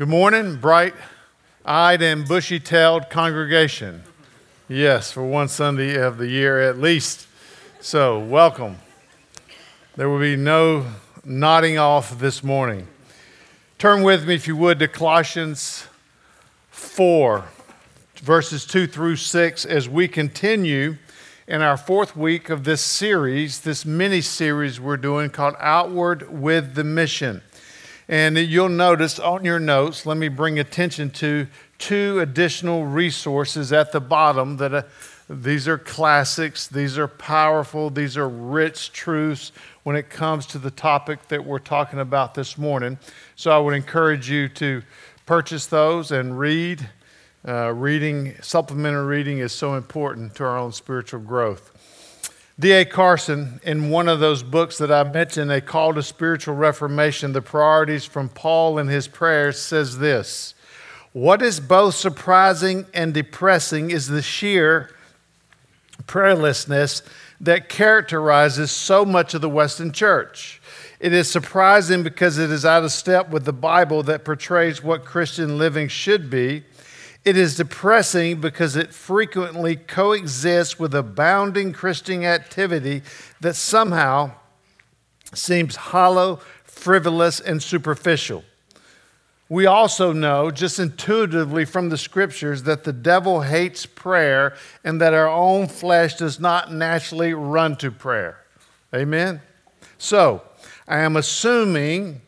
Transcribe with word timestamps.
Good 0.00 0.08
morning, 0.08 0.56
bright 0.56 0.94
eyed 1.62 2.00
and 2.00 2.26
bushy 2.26 2.58
tailed 2.58 3.10
congregation. 3.10 4.02
Yes, 4.66 5.12
for 5.12 5.22
one 5.22 5.48
Sunday 5.48 5.94
of 5.94 6.16
the 6.16 6.26
year 6.26 6.58
at 6.58 6.78
least. 6.78 7.26
So, 7.82 8.18
welcome. 8.18 8.78
There 9.96 10.08
will 10.08 10.18
be 10.18 10.36
no 10.36 10.86
nodding 11.22 11.76
off 11.76 12.18
this 12.18 12.42
morning. 12.42 12.88
Turn 13.76 14.02
with 14.02 14.26
me, 14.26 14.34
if 14.34 14.48
you 14.48 14.56
would, 14.56 14.78
to 14.78 14.88
Colossians 14.88 15.86
4, 16.70 17.44
verses 18.22 18.64
2 18.64 18.86
through 18.86 19.16
6, 19.16 19.66
as 19.66 19.86
we 19.86 20.08
continue 20.08 20.96
in 21.46 21.60
our 21.60 21.76
fourth 21.76 22.16
week 22.16 22.48
of 22.48 22.64
this 22.64 22.80
series, 22.80 23.60
this 23.60 23.84
mini 23.84 24.22
series 24.22 24.80
we're 24.80 24.96
doing 24.96 25.28
called 25.28 25.56
Outward 25.58 26.32
with 26.32 26.74
the 26.74 26.84
Mission. 26.84 27.42
And 28.10 28.36
you'll 28.36 28.68
notice 28.68 29.20
on 29.20 29.44
your 29.44 29.60
notes, 29.60 30.04
let 30.04 30.16
me 30.16 30.26
bring 30.26 30.58
attention 30.58 31.10
to 31.10 31.46
two 31.78 32.18
additional 32.18 32.84
resources 32.84 33.72
at 33.72 33.92
the 33.92 34.00
bottom 34.00 34.56
that 34.56 34.74
uh, 34.74 34.82
these 35.28 35.68
are 35.68 35.78
classics, 35.78 36.66
these 36.66 36.98
are 36.98 37.06
powerful, 37.06 37.88
these 37.88 38.16
are 38.16 38.28
rich 38.28 38.90
truths 38.90 39.52
when 39.84 39.94
it 39.94 40.10
comes 40.10 40.44
to 40.46 40.58
the 40.58 40.72
topic 40.72 41.28
that 41.28 41.44
we're 41.44 41.60
talking 41.60 42.00
about 42.00 42.34
this 42.34 42.58
morning. 42.58 42.98
So 43.36 43.52
I 43.52 43.58
would 43.58 43.74
encourage 43.74 44.28
you 44.28 44.48
to 44.48 44.82
purchase 45.24 45.66
those 45.66 46.10
and 46.10 46.36
read. 46.36 46.90
Uh, 47.46 47.72
reading, 47.72 48.34
supplementary 48.42 49.06
reading 49.06 49.38
is 49.38 49.52
so 49.52 49.76
important 49.76 50.34
to 50.34 50.44
our 50.44 50.58
own 50.58 50.72
spiritual 50.72 51.20
growth. 51.20 51.69
D.A. 52.60 52.84
Carson, 52.84 53.58
in 53.62 53.88
one 53.88 54.06
of 54.06 54.20
those 54.20 54.42
books 54.42 54.76
that 54.78 54.92
I 54.92 55.02
mentioned, 55.02 55.50
A 55.50 55.62
Call 55.62 55.94
to 55.94 56.02
Spiritual 56.02 56.56
Reformation, 56.56 57.32
the 57.32 57.40
priorities 57.40 58.04
from 58.04 58.28
Paul 58.28 58.78
in 58.78 58.86
his 58.86 59.08
prayers, 59.08 59.58
says 59.58 59.96
this 59.96 60.54
What 61.14 61.40
is 61.40 61.58
both 61.58 61.94
surprising 61.94 62.84
and 62.92 63.14
depressing 63.14 63.90
is 63.90 64.08
the 64.08 64.20
sheer 64.20 64.90
prayerlessness 66.02 67.00
that 67.40 67.70
characterizes 67.70 68.70
so 68.70 69.06
much 69.06 69.32
of 69.32 69.40
the 69.40 69.48
Western 69.48 69.90
church. 69.90 70.60
It 70.98 71.14
is 71.14 71.30
surprising 71.30 72.02
because 72.02 72.36
it 72.36 72.50
is 72.50 72.66
out 72.66 72.84
of 72.84 72.92
step 72.92 73.30
with 73.30 73.46
the 73.46 73.54
Bible 73.54 74.02
that 74.02 74.22
portrays 74.22 74.82
what 74.82 75.06
Christian 75.06 75.56
living 75.56 75.88
should 75.88 76.28
be 76.28 76.64
it 77.24 77.36
is 77.36 77.56
depressing 77.56 78.40
because 78.40 78.76
it 78.76 78.94
frequently 78.94 79.76
coexists 79.76 80.78
with 80.78 80.94
abounding 80.94 81.72
Christian 81.72 82.24
activity 82.24 83.02
that 83.40 83.56
somehow 83.56 84.32
seems 85.34 85.76
hollow, 85.76 86.40
frivolous, 86.64 87.38
and 87.38 87.62
superficial. 87.62 88.44
We 89.50 89.66
also 89.66 90.12
know, 90.12 90.50
just 90.50 90.78
intuitively 90.78 91.64
from 91.64 91.88
the 91.88 91.98
scriptures, 91.98 92.62
that 92.62 92.84
the 92.84 92.92
devil 92.92 93.42
hates 93.42 93.84
prayer 93.84 94.54
and 94.84 95.00
that 95.00 95.12
our 95.12 95.28
own 95.28 95.66
flesh 95.66 96.14
does 96.14 96.38
not 96.38 96.72
naturally 96.72 97.34
run 97.34 97.76
to 97.76 97.90
prayer. 97.90 98.38
Amen? 98.94 99.40
So, 99.98 100.42
I 100.86 101.00
am 101.00 101.16
assuming 101.16 102.22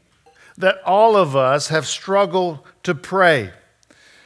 that 0.58 0.82
all 0.84 1.16
of 1.16 1.34
us 1.34 1.68
have 1.68 1.86
struggled 1.86 2.58
to 2.82 2.94
pray 2.94 3.52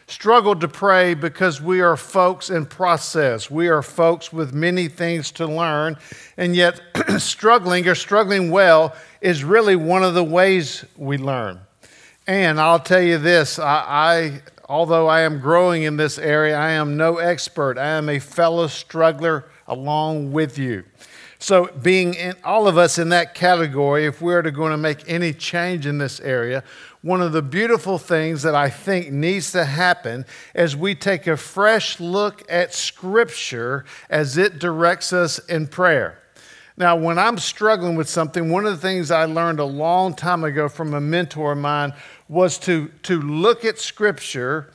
struggled 0.07 0.61
to 0.61 0.69
pray 0.69 1.15
because 1.15 1.61
we 1.61 1.81
are 1.81 1.97
folks 1.97 2.51
in 2.51 2.67
process. 2.67 3.51
We 3.51 3.69
are 3.69 3.83
folks 3.83 4.33
with 4.33 4.55
many 4.55 4.89
things 4.89 5.33
to 5.33 5.47
learn, 5.47 5.97
and 6.37 6.55
yet 6.55 6.81
struggling 7.19 7.89
or 7.89 7.95
struggling 7.95 8.51
well 8.51 8.95
is 9.21 9.43
really 9.43 9.77
one 9.77 10.05
of 10.05 10.15
the 10.15 10.25
ways 10.25 10.85
we 10.97 11.19
learn. 11.19 11.61
And 12.27 12.61
I'll 12.61 12.81
tell 12.81 13.03
you 13.03 13.19
this 13.19 13.59
I, 13.59 13.85
I 13.87 14.43
although 14.69 15.07
I 15.07 15.23
am 15.23 15.41
growing 15.41 15.83
in 15.85 15.97
this 15.97 16.19
area, 16.19 16.57
I 16.57 16.73
am 16.73 16.97
no 16.97 17.19
expert. 17.19 17.79
I 17.79 17.91
am 17.91 18.09
a 18.09 18.19
fellow 18.19 18.67
struggler 18.67 19.47
along 19.67 20.33
with 20.33 20.59
you. 20.59 20.85
So, 21.39 21.67
being 21.83 22.15
in, 22.15 22.35
all 22.45 22.67
of 22.67 22.79
us 22.79 22.97
in 22.99 23.11
that 23.11 23.35
category, 23.35 24.07
if 24.07 24.23
we're 24.23 24.41
to 24.41 24.51
going 24.51 24.71
to 24.71 24.79
make 24.79 25.07
any 25.07 25.35
change 25.35 25.87
in 25.87 25.99
this 25.99 26.19
area, 26.21 26.65
one 27.07 27.23
of 27.23 27.31
the 27.31 27.41
beautiful 27.41 27.99
things 27.99 28.43
that 28.43 28.57
I 28.57 28.69
think 28.69 29.13
needs 29.13 29.53
to 29.53 29.65
happen 29.65 30.27
as 30.57 30.75
we 30.75 30.97
take 30.97 31.29
a 31.29 31.37
fresh 31.37 32.01
look 32.01 32.43
at 32.51 32.75
Scripture 32.75 33.85
as 34.11 34.37
it 34.37 34.59
directs 34.59 35.13
us 35.13 35.39
in 35.39 35.69
prayer. 35.69 36.19
Now, 36.77 36.97
when 36.97 37.17
I'm 37.17 37.39
struggling 37.39 37.95
with 37.95 38.09
something, 38.09 38.51
one 38.51 38.67
of 38.67 38.73
the 38.73 38.81
things 38.89 39.13
I 39.13 39.25
learned 39.25 39.61
a 39.61 39.65
long 39.65 40.15
time 40.15 40.43
ago 40.43 40.69
from 40.69 40.95
a 40.95 41.01
mentor 41.01 41.53
of 41.53 41.59
mine 41.59 41.95
was 42.29 42.59
to, 42.59 42.89
to 43.05 43.23
look 43.23 43.65
at 43.65 43.79
Scripture, 43.79 44.73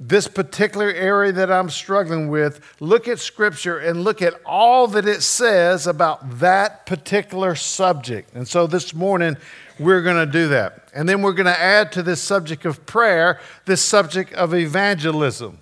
this 0.00 0.26
particular 0.26 0.90
area 0.90 1.32
that 1.32 1.52
I'm 1.52 1.68
struggling 1.68 2.28
with, 2.28 2.60
look 2.80 3.08
at 3.08 3.18
Scripture 3.18 3.78
and 3.78 4.02
look 4.02 4.22
at 4.22 4.34
all 4.46 4.86
that 4.88 5.06
it 5.06 5.22
says 5.22 5.86
about 5.86 6.38
that 6.40 6.86
particular 6.86 7.54
subject. 7.54 8.34
And 8.34 8.48
so 8.48 8.66
this 8.66 8.94
morning, 8.94 9.36
we're 9.78 10.02
going 10.02 10.24
to 10.24 10.30
do 10.30 10.48
that. 10.48 10.88
And 10.94 11.08
then 11.08 11.20
we're 11.20 11.32
going 11.34 11.46
to 11.46 11.60
add 11.60 11.92
to 11.92 12.02
this 12.02 12.22
subject 12.22 12.64
of 12.64 12.86
prayer 12.86 13.38
this 13.66 13.82
subject 13.82 14.32
of 14.32 14.54
evangelism. 14.54 15.58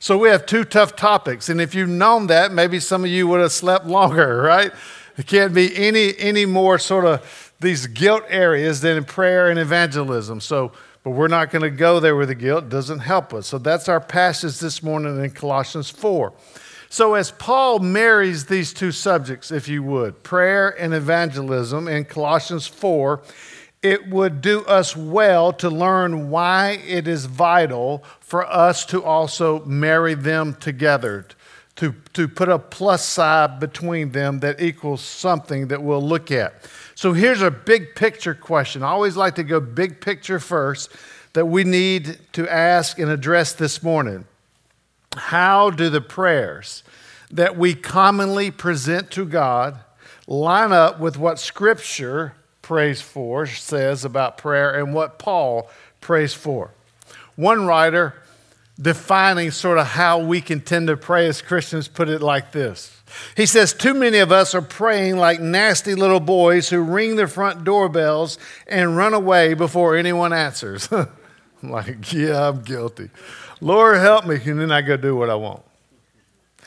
So 0.00 0.16
we 0.16 0.30
have 0.30 0.46
two 0.46 0.64
tough 0.64 0.96
topics. 0.96 1.48
And 1.48 1.60
if 1.60 1.74
you've 1.74 1.88
known 1.88 2.26
that, 2.28 2.52
maybe 2.52 2.80
some 2.80 3.04
of 3.04 3.10
you 3.10 3.28
would 3.28 3.40
have 3.40 3.52
slept 3.52 3.86
longer, 3.86 4.36
right? 4.42 4.72
It 5.16 5.26
can't 5.26 5.54
be 5.54 5.76
any, 5.76 6.16
any 6.18 6.46
more 6.46 6.78
sort 6.78 7.04
of 7.04 7.52
these 7.60 7.86
guilt 7.86 8.24
areas 8.28 8.80
than 8.80 8.96
in 8.96 9.04
prayer 9.04 9.50
and 9.50 9.58
evangelism. 9.58 10.40
So, 10.40 10.72
but 11.02 11.10
we're 11.10 11.28
not 11.28 11.50
going 11.50 11.62
to 11.62 11.70
go 11.70 12.00
there 12.00 12.16
with 12.16 12.28
the 12.28 12.34
guilt. 12.34 12.64
It 12.64 12.70
doesn't 12.70 13.00
help 13.00 13.32
us. 13.32 13.46
So 13.46 13.58
that's 13.58 13.88
our 13.88 14.00
passage 14.00 14.58
this 14.58 14.82
morning 14.82 15.22
in 15.22 15.30
Colossians 15.30 15.90
4. 15.90 16.32
So, 16.92 17.14
as 17.14 17.30
Paul 17.30 17.78
marries 17.78 18.46
these 18.46 18.72
two 18.72 18.90
subjects, 18.90 19.52
if 19.52 19.68
you 19.68 19.80
would, 19.84 20.24
prayer 20.24 20.70
and 20.70 20.92
evangelism 20.92 21.86
in 21.86 22.04
Colossians 22.04 22.66
4, 22.66 23.22
it 23.80 24.08
would 24.08 24.40
do 24.40 24.64
us 24.64 24.96
well 24.96 25.52
to 25.54 25.70
learn 25.70 26.30
why 26.30 26.82
it 26.84 27.06
is 27.06 27.26
vital 27.26 28.02
for 28.18 28.44
us 28.44 28.84
to 28.86 29.04
also 29.04 29.64
marry 29.64 30.14
them 30.14 30.54
together, 30.54 31.26
to, 31.76 31.94
to 32.12 32.26
put 32.26 32.48
a 32.48 32.58
plus 32.58 33.04
side 33.04 33.60
between 33.60 34.10
them 34.10 34.40
that 34.40 34.60
equals 34.60 35.00
something 35.00 35.68
that 35.68 35.82
we'll 35.82 36.02
look 36.02 36.32
at. 36.32 36.68
So, 37.00 37.14
here's 37.14 37.40
a 37.40 37.50
big 37.50 37.94
picture 37.94 38.34
question. 38.34 38.82
I 38.82 38.88
always 38.88 39.16
like 39.16 39.36
to 39.36 39.42
go 39.42 39.58
big 39.58 40.02
picture 40.02 40.38
first 40.38 40.90
that 41.32 41.46
we 41.46 41.64
need 41.64 42.18
to 42.34 42.46
ask 42.46 42.98
and 42.98 43.10
address 43.10 43.54
this 43.54 43.82
morning. 43.82 44.26
How 45.16 45.70
do 45.70 45.88
the 45.88 46.02
prayers 46.02 46.82
that 47.30 47.56
we 47.56 47.74
commonly 47.74 48.50
present 48.50 49.10
to 49.12 49.24
God 49.24 49.78
line 50.26 50.72
up 50.72 51.00
with 51.00 51.16
what 51.16 51.38
Scripture 51.38 52.34
prays 52.60 53.00
for, 53.00 53.46
says 53.46 54.04
about 54.04 54.36
prayer, 54.36 54.78
and 54.78 54.92
what 54.92 55.18
Paul 55.18 55.70
prays 56.02 56.34
for? 56.34 56.70
One 57.34 57.64
writer, 57.64 58.12
defining 58.78 59.52
sort 59.52 59.78
of 59.78 59.86
how 59.86 60.18
we 60.18 60.42
can 60.42 60.60
tend 60.60 60.88
to 60.88 60.98
pray 60.98 61.28
as 61.28 61.40
Christians, 61.40 61.88
put 61.88 62.10
it 62.10 62.20
like 62.20 62.52
this. 62.52 62.99
He 63.36 63.46
says, 63.46 63.72
Too 63.72 63.94
many 63.94 64.18
of 64.18 64.32
us 64.32 64.54
are 64.54 64.62
praying 64.62 65.16
like 65.16 65.40
nasty 65.40 65.94
little 65.94 66.20
boys 66.20 66.68
who 66.68 66.82
ring 66.82 67.16
their 67.16 67.28
front 67.28 67.64
doorbells 67.64 68.38
and 68.66 68.96
run 68.96 69.14
away 69.14 69.54
before 69.54 69.96
anyone 69.96 70.32
answers. 70.32 70.88
I'm 71.62 71.70
like, 71.70 72.12
yeah, 72.12 72.48
I'm 72.48 72.62
guilty. 72.62 73.10
Lord, 73.60 73.98
help 73.98 74.26
me. 74.26 74.40
And 74.44 74.60
then 74.60 74.72
I 74.72 74.80
go 74.80 74.96
do 74.96 75.16
what 75.16 75.30
I 75.30 75.34
want. 75.34 75.62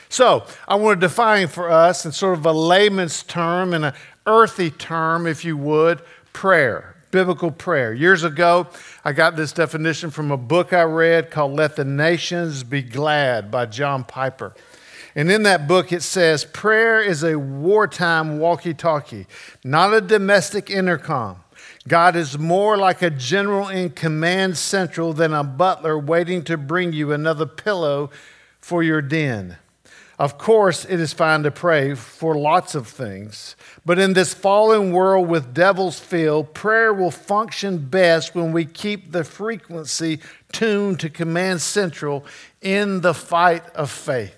So 0.08 0.46
I 0.68 0.76
want 0.76 1.00
to 1.00 1.06
define 1.06 1.48
for 1.48 1.70
us 1.70 2.06
in 2.06 2.12
sort 2.12 2.38
of 2.38 2.46
a 2.46 2.52
layman's 2.52 3.22
term 3.22 3.74
and 3.74 3.86
an 3.86 3.94
earthy 4.26 4.70
term, 4.70 5.26
if 5.26 5.44
you 5.44 5.56
would, 5.56 6.02
prayer, 6.32 6.94
biblical 7.10 7.50
prayer. 7.50 7.92
Years 7.92 8.22
ago, 8.22 8.68
I 9.04 9.12
got 9.12 9.34
this 9.34 9.52
definition 9.52 10.10
from 10.10 10.30
a 10.30 10.36
book 10.36 10.72
I 10.72 10.82
read 10.82 11.30
called 11.30 11.54
Let 11.54 11.74
the 11.74 11.84
Nations 11.84 12.62
Be 12.62 12.80
Glad 12.82 13.50
by 13.50 13.66
John 13.66 14.04
Piper. 14.04 14.54
And 15.14 15.30
in 15.30 15.44
that 15.44 15.68
book, 15.68 15.92
it 15.92 16.02
says 16.02 16.44
prayer 16.44 17.00
is 17.00 17.22
a 17.22 17.38
wartime 17.38 18.38
walkie 18.38 18.74
talkie, 18.74 19.26
not 19.62 19.94
a 19.94 20.00
domestic 20.00 20.70
intercom. 20.70 21.44
God 21.86 22.16
is 22.16 22.38
more 22.38 22.76
like 22.76 23.02
a 23.02 23.10
general 23.10 23.68
in 23.68 23.90
command 23.90 24.56
central 24.56 25.12
than 25.12 25.32
a 25.34 25.44
butler 25.44 25.98
waiting 25.98 26.42
to 26.44 26.56
bring 26.56 26.92
you 26.92 27.12
another 27.12 27.46
pillow 27.46 28.10
for 28.60 28.82
your 28.82 29.02
den. 29.02 29.58
Of 30.18 30.38
course, 30.38 30.84
it 30.84 31.00
is 31.00 31.12
fine 31.12 31.42
to 31.42 31.50
pray 31.50 31.94
for 31.94 32.36
lots 32.36 32.74
of 32.74 32.86
things, 32.86 33.56
but 33.84 33.98
in 33.98 34.12
this 34.12 34.32
fallen 34.32 34.92
world 34.92 35.28
with 35.28 35.52
devils 35.52 35.98
filled, 35.98 36.54
prayer 36.54 36.94
will 36.94 37.10
function 37.10 37.78
best 37.78 38.34
when 38.34 38.52
we 38.52 38.64
keep 38.64 39.10
the 39.10 39.24
frequency 39.24 40.20
tuned 40.52 41.00
to 41.00 41.10
command 41.10 41.60
central 41.60 42.24
in 42.62 43.00
the 43.00 43.12
fight 43.12 43.68
of 43.70 43.90
faith. 43.90 44.36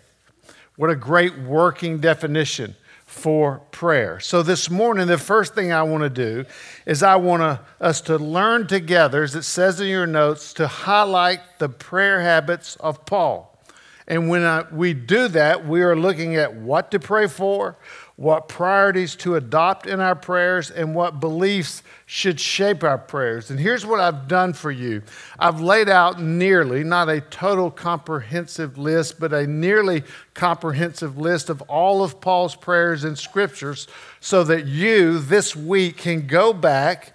What 0.76 0.90
a 0.90 0.96
great 0.96 1.38
working 1.38 2.00
definition 2.00 2.76
for 3.06 3.60
prayer. 3.70 4.20
So 4.20 4.42
this 4.42 4.68
morning, 4.68 5.06
the 5.06 5.16
first 5.16 5.54
thing 5.54 5.72
I 5.72 5.82
want 5.82 6.02
to 6.02 6.10
do 6.10 6.44
is 6.84 7.02
I 7.02 7.16
want 7.16 7.60
us 7.80 8.02
to 8.02 8.18
learn 8.18 8.66
together, 8.66 9.22
as 9.22 9.34
it 9.34 9.44
says 9.44 9.80
in 9.80 9.88
your 9.88 10.06
notes, 10.06 10.52
to 10.54 10.66
highlight 10.66 11.40
the 11.58 11.70
prayer 11.70 12.20
habits 12.20 12.76
of 12.76 13.06
Paul. 13.06 13.58
And 14.06 14.28
when 14.28 14.42
I, 14.42 14.64
we 14.70 14.92
do 14.92 15.28
that, 15.28 15.66
we 15.66 15.80
are 15.80 15.96
looking 15.96 16.36
at 16.36 16.54
what 16.54 16.90
to 16.90 17.00
pray 17.00 17.26
for, 17.26 17.76
what 18.16 18.48
priorities 18.48 19.14
to 19.14 19.36
adopt 19.36 19.86
in 19.86 20.00
our 20.00 20.14
prayers, 20.14 20.70
and 20.70 20.94
what 20.94 21.20
beliefs 21.20 21.82
should 22.06 22.40
shape 22.40 22.82
our 22.82 22.96
prayers. 22.96 23.50
And 23.50 23.60
here's 23.60 23.84
what 23.84 24.00
I've 24.00 24.26
done 24.26 24.54
for 24.54 24.70
you 24.70 25.02
I've 25.38 25.60
laid 25.60 25.90
out 25.90 26.20
nearly, 26.20 26.82
not 26.82 27.10
a 27.10 27.20
total 27.20 27.70
comprehensive 27.70 28.78
list, 28.78 29.20
but 29.20 29.34
a 29.34 29.46
nearly 29.46 30.02
comprehensive 30.32 31.18
list 31.18 31.50
of 31.50 31.60
all 31.62 32.02
of 32.02 32.20
Paul's 32.20 32.56
prayers 32.56 33.04
and 33.04 33.18
scriptures 33.18 33.86
so 34.20 34.42
that 34.44 34.66
you 34.66 35.18
this 35.18 35.54
week 35.54 35.98
can 35.98 36.26
go 36.26 36.54
back 36.54 37.12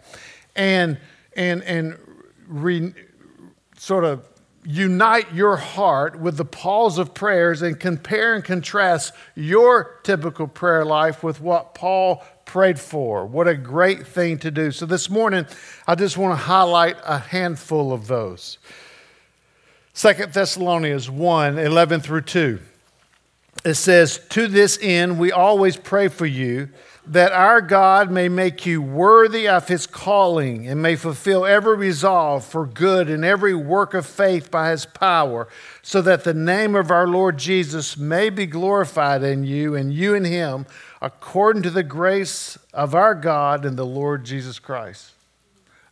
and, 0.55 0.99
and, 1.35 1.63
and 1.63 1.97
re, 2.47 2.93
sort 3.75 4.03
of 4.03 4.30
unite 4.65 5.33
your 5.33 5.57
heart 5.57 6.19
with 6.19 6.37
the 6.37 6.45
Paul's 6.45 6.97
of 6.97 7.13
prayers 7.13 7.61
and 7.61 7.79
compare 7.79 8.35
and 8.35 8.43
contrast 8.43 9.13
your 9.35 9.99
typical 10.03 10.47
prayer 10.47 10.85
life 10.85 11.23
with 11.23 11.41
what 11.41 11.73
Paul 11.73 12.23
prayed 12.45 12.79
for. 12.79 13.25
What 13.25 13.47
a 13.47 13.55
great 13.55 14.05
thing 14.05 14.37
to 14.39 14.51
do. 14.51 14.71
So 14.71 14.85
this 14.85 15.09
morning, 15.09 15.45
I 15.87 15.95
just 15.95 16.17
want 16.17 16.37
to 16.37 16.43
highlight 16.43 16.97
a 17.03 17.17
handful 17.17 17.91
of 17.91 18.07
those. 18.07 18.59
Second 19.93 20.33
Thessalonians 20.33 21.09
1 21.09 21.57
11 21.57 22.01
through 22.01 22.21
2. 22.21 22.59
It 23.65 23.75
says, 23.75 24.19
To 24.29 24.47
this 24.47 24.79
end, 24.81 25.19
we 25.19 25.31
always 25.31 25.77
pray 25.77 26.07
for 26.07 26.25
you 26.25 26.69
that 27.05 27.31
our 27.31 27.61
God 27.61 28.11
may 28.11 28.29
make 28.29 28.65
you 28.65 28.81
worthy 28.81 29.47
of 29.47 29.67
his 29.67 29.87
calling 29.87 30.67
and 30.67 30.81
may 30.81 30.95
fulfill 30.95 31.45
every 31.45 31.75
resolve 31.75 32.45
for 32.45 32.65
good 32.65 33.09
and 33.09 33.25
every 33.25 33.55
work 33.55 33.93
of 33.93 34.05
faith 34.05 34.51
by 34.51 34.69
his 34.69 34.85
power, 34.85 35.47
so 35.81 36.01
that 36.01 36.23
the 36.23 36.33
name 36.33 36.75
of 36.75 36.91
our 36.91 37.07
Lord 37.07 37.37
Jesus 37.37 37.97
may 37.97 38.29
be 38.29 38.45
glorified 38.45 39.23
in 39.23 39.43
you 39.43 39.75
and 39.75 39.91
you 39.91 40.13
in 40.13 40.25
him, 40.25 40.67
according 41.01 41.63
to 41.63 41.71
the 41.71 41.83
grace 41.83 42.57
of 42.73 42.93
our 42.93 43.15
God 43.15 43.65
and 43.65 43.77
the 43.77 43.85
Lord 43.85 44.23
Jesus 44.23 44.59
Christ. 44.59 45.11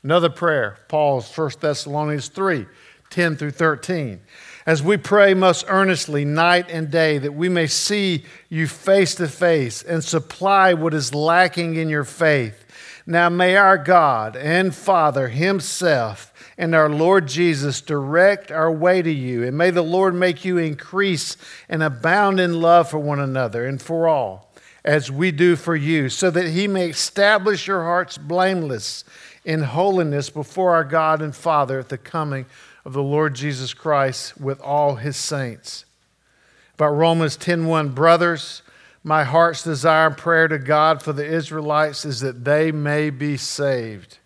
Another 0.04 0.30
prayer, 0.30 0.78
Paul's 0.88 1.36
1 1.36 1.52
Thessalonians 1.60 2.28
3 2.30 2.68
10 3.10 3.36
through 3.36 3.52
13 3.52 4.22
as 4.70 4.84
we 4.84 4.96
pray 4.98 5.34
most 5.34 5.66
earnestly 5.68 6.24
night 6.24 6.70
and 6.70 6.92
day 6.92 7.18
that 7.18 7.34
we 7.34 7.50
may 7.50 7.66
see 7.66 8.24
you 8.50 8.68
face 8.68 9.16
to 9.16 9.28
face 9.28 9.82
and 9.82 10.04
supply 10.04 10.76
what 10.76 10.94
is 10.94 11.12
lacking 11.12 11.74
in 11.74 11.90
your 11.90 12.04
faith. 12.04 12.66
Now 13.08 13.30
may 13.30 13.56
our 13.56 13.80
God 13.80 14.36
and 14.36 14.76
Father 14.76 15.30
Himself 15.30 16.32
and 16.56 16.76
our 16.76 16.88
Lord 16.88 17.28
Jesus 17.28 17.82
direct 17.82 18.52
our 18.52 18.72
way 18.72 19.02
to 19.02 19.10
you, 19.12 19.44
and 19.44 19.58
may 19.58 19.72
the 19.72 19.82
Lord 19.82 20.14
make 20.14 20.46
you 20.46 20.60
increase 20.60 21.36
and 21.68 21.82
abound 21.82 22.40
in 22.40 22.62
love 22.62 22.92
for 22.92 23.00
one 23.00 23.20
another 23.20 23.66
and 23.66 23.82
for 23.82 24.08
all, 24.08 24.54
as 24.86 25.10
we 25.10 25.32
do 25.32 25.56
for 25.56 25.76
you, 25.76 26.10
so 26.10 26.30
that 26.30 26.50
He 26.50 26.68
may 26.68 26.90
establish 26.90 27.66
your 27.66 27.82
hearts 27.82 28.20
blameless 28.20 29.04
in 29.44 29.64
holiness 29.64 30.30
before 30.30 30.76
our 30.76 30.84
God 30.84 31.24
and 31.24 31.36
Father 31.36 31.80
at 31.80 31.90
the 31.90 31.98
coming 31.98 32.46
of 32.90 32.94
the 32.94 33.04
Lord 33.04 33.36
Jesus 33.36 33.76
Christ 33.76 34.42
with 34.42 34.60
all 34.62 34.96
his 34.96 35.16
saints. 35.16 35.86
About 36.74 36.98
Romans 36.98 37.38
10:1 37.38 37.90
brothers, 37.90 38.64
my 39.04 39.24
heart's 39.24 39.62
desire 39.62 40.08
and 40.08 40.18
prayer 40.18 40.48
to 40.48 40.58
God 40.58 41.04
for 41.04 41.14
the 41.14 41.24
Israelites 41.24 42.04
is 42.04 42.22
that 42.22 42.46
they 42.46 42.72
may 42.72 43.12
be 43.12 43.38
saved. 43.38 44.18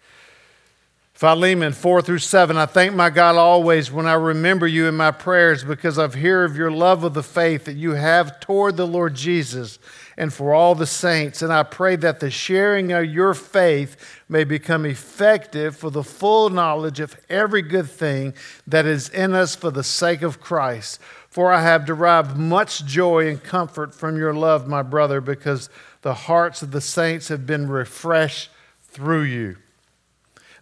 Philemon 1.14 1.74
4 1.74 2.02
through 2.02 2.20
7. 2.20 2.56
I 2.56 2.66
thank 2.66 2.94
my 2.94 3.10
God 3.10 3.36
always 3.36 3.92
when 3.92 4.08
I 4.08 4.14
remember 4.14 4.66
you 4.66 4.88
in 4.88 4.96
my 4.96 5.12
prayers 5.12 5.66
because 5.66 6.00
I've 6.00 6.16
heard 6.16 6.46
of 6.46 6.56
your 6.56 6.72
love 6.72 7.04
of 7.04 7.14
the 7.14 7.22
faith 7.22 7.66
that 7.66 7.76
you 7.76 7.96
have 7.96 8.40
toward 8.40 8.78
the 8.78 8.88
Lord 8.88 9.14
Jesus 9.14 9.78
and 10.18 10.34
for 10.34 10.54
all 10.54 10.76
the 10.76 10.86
saints. 10.86 11.42
And 11.42 11.52
I 11.52 11.64
pray 11.64 11.96
that 11.98 12.20
the 12.20 12.30
sharing 12.30 12.92
of 12.92 13.06
your 13.06 13.34
faith 13.34 14.22
may 14.30 14.44
become 14.44 14.86
effective 14.86 15.76
for 15.76 15.90
the 15.90 16.04
full 16.04 16.50
knowledge 16.50 17.00
of 17.00 17.18
every 17.30 17.62
good 17.62 17.90
thing 17.90 18.34
that 18.68 18.86
is 18.86 19.10
in 19.10 19.34
us 19.34 19.56
for 19.56 19.72
the 19.72 19.84
sake 19.84 20.22
of 20.22 20.40
Christ. 20.40 21.00
For 21.30 21.52
I 21.52 21.62
have 21.62 21.86
derived 21.86 22.38
much 22.38 22.86
joy 22.86 23.28
and 23.28 23.44
comfort 23.44 23.96
from 23.96 24.18
your 24.18 24.34
love, 24.34 24.68
my 24.68 24.84
brother, 24.84 25.20
because 25.20 25.70
the 26.02 26.14
hearts 26.14 26.62
of 26.62 26.72
the 26.72 26.82
saints 26.82 27.30
have 27.30 27.46
been 27.46 27.68
refreshed 27.68 28.52
through 28.84 29.24
you. 29.24 29.58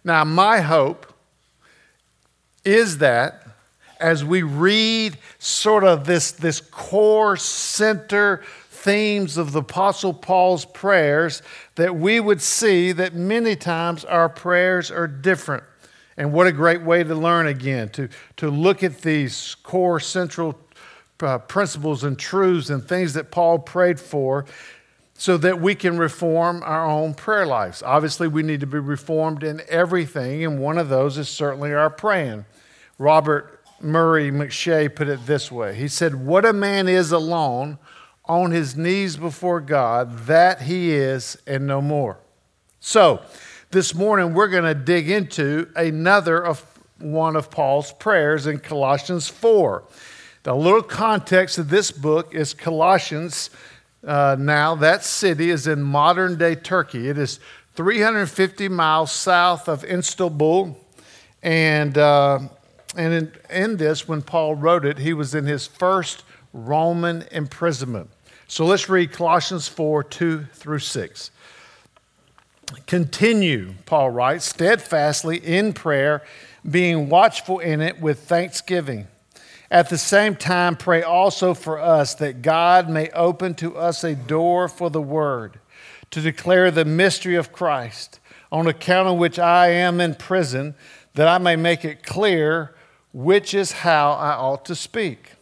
Now, 0.04 0.24
my 0.24 0.60
hope 0.60 1.12
is 2.64 2.98
that 2.98 3.46
as 4.00 4.24
we 4.24 4.42
read 4.42 5.16
sort 5.38 5.84
of 5.84 6.04
this, 6.06 6.32
this 6.32 6.60
core 6.60 7.36
center 7.36 8.42
themes 8.82 9.36
of 9.36 9.52
the 9.52 9.60
Apostle 9.60 10.12
Paul's 10.12 10.64
prayers 10.64 11.40
that 11.76 11.94
we 11.94 12.18
would 12.18 12.42
see 12.42 12.90
that 12.92 13.14
many 13.14 13.54
times 13.54 14.04
our 14.04 14.28
prayers 14.28 14.90
are 14.90 15.06
different. 15.06 15.62
And 16.16 16.32
what 16.32 16.46
a 16.46 16.52
great 16.52 16.82
way 16.82 17.04
to 17.04 17.14
learn 17.14 17.46
again, 17.46 17.88
to, 17.90 18.08
to 18.36 18.50
look 18.50 18.82
at 18.82 19.00
these 19.02 19.54
core 19.62 20.00
central 20.00 20.58
uh, 21.20 21.38
principles 21.38 22.02
and 22.02 22.18
truths 22.18 22.70
and 22.70 22.84
things 22.84 23.14
that 23.14 23.30
Paul 23.30 23.60
prayed 23.60 24.00
for 24.00 24.44
so 25.14 25.36
that 25.36 25.60
we 25.60 25.76
can 25.76 25.96
reform 25.96 26.62
our 26.64 26.84
own 26.84 27.14
prayer 27.14 27.46
lives. 27.46 27.82
Obviously, 27.82 28.26
we 28.26 28.42
need 28.42 28.60
to 28.60 28.66
be 28.66 28.80
reformed 28.80 29.44
in 29.44 29.62
everything, 29.68 30.44
and 30.44 30.58
one 30.58 30.78
of 30.78 30.88
those 30.88 31.16
is 31.16 31.28
certainly 31.28 31.72
our 31.72 31.90
praying. 31.90 32.44
Robert 32.98 33.62
Murray 33.80 34.30
M'Cheyne 34.30 34.94
put 34.94 35.08
it 35.08 35.24
this 35.26 35.50
way 35.52 35.74
He 35.76 35.88
said, 35.88 36.26
What 36.26 36.44
a 36.44 36.52
man 36.52 36.88
is 36.88 37.12
alone 37.12 37.78
on 38.24 38.50
his 38.50 38.76
knees 38.76 39.16
before 39.16 39.60
God, 39.60 40.26
that 40.26 40.62
he 40.62 40.92
is 40.92 41.36
and 41.46 41.66
no 41.66 41.80
more. 41.80 42.18
So, 42.80 43.22
this 43.70 43.94
morning 43.94 44.34
we're 44.34 44.48
going 44.48 44.64
to 44.64 44.74
dig 44.74 45.10
into 45.10 45.70
another 45.74 46.44
of 46.44 46.64
one 46.98 47.36
of 47.36 47.50
Paul's 47.50 47.92
prayers 47.92 48.46
in 48.46 48.58
Colossians 48.58 49.28
4. 49.28 49.82
The 50.44 50.54
little 50.54 50.82
context 50.82 51.58
of 51.58 51.68
this 51.68 51.90
book 51.90 52.34
is 52.34 52.54
Colossians. 52.54 53.50
Uh, 54.06 54.36
now, 54.38 54.74
that 54.76 55.04
city 55.04 55.50
is 55.50 55.66
in 55.66 55.82
modern 55.82 56.36
day 56.36 56.54
Turkey. 56.54 57.08
It 57.08 57.18
is 57.18 57.40
350 57.74 58.68
miles 58.68 59.12
south 59.12 59.68
of 59.68 59.84
Istanbul. 59.84 60.76
And, 61.42 61.96
uh, 61.98 62.40
and 62.96 63.12
in, 63.12 63.32
in 63.50 63.76
this, 63.76 64.06
when 64.06 64.22
Paul 64.22 64.54
wrote 64.54 64.84
it, 64.84 64.98
he 64.98 65.12
was 65.12 65.34
in 65.34 65.46
his 65.46 65.66
first 65.66 66.24
Roman 66.52 67.24
imprisonment. 67.30 68.10
So 68.48 68.66
let's 68.66 68.88
read 68.88 69.12
Colossians 69.12 69.68
4 69.68 70.04
2 70.04 70.44
through 70.52 70.78
6. 70.80 71.30
Continue, 72.86 73.74
Paul 73.86 74.10
writes, 74.10 74.44
steadfastly 74.44 75.38
in 75.38 75.72
prayer, 75.72 76.22
being 76.68 77.08
watchful 77.08 77.58
in 77.58 77.80
it 77.80 78.00
with 78.00 78.20
thanksgiving. 78.20 79.08
At 79.70 79.88
the 79.88 79.98
same 79.98 80.36
time, 80.36 80.76
pray 80.76 81.02
also 81.02 81.54
for 81.54 81.80
us 81.80 82.14
that 82.16 82.42
God 82.42 82.90
may 82.90 83.08
open 83.10 83.54
to 83.54 83.76
us 83.76 84.04
a 84.04 84.14
door 84.14 84.68
for 84.68 84.90
the 84.90 85.00
word 85.00 85.60
to 86.10 86.20
declare 86.20 86.70
the 86.70 86.84
mystery 86.84 87.36
of 87.36 87.52
Christ, 87.52 88.20
on 88.50 88.66
account 88.66 89.08
of 89.08 89.16
which 89.16 89.38
I 89.38 89.68
am 89.68 89.98
in 89.98 90.14
prison, 90.14 90.74
that 91.14 91.26
I 91.26 91.38
may 91.38 91.56
make 91.56 91.86
it 91.86 92.04
clear 92.04 92.74
which 93.14 93.54
is 93.54 93.72
how 93.72 94.12
I 94.12 94.32
ought 94.32 94.66
to 94.66 94.74
speak. 94.74 95.32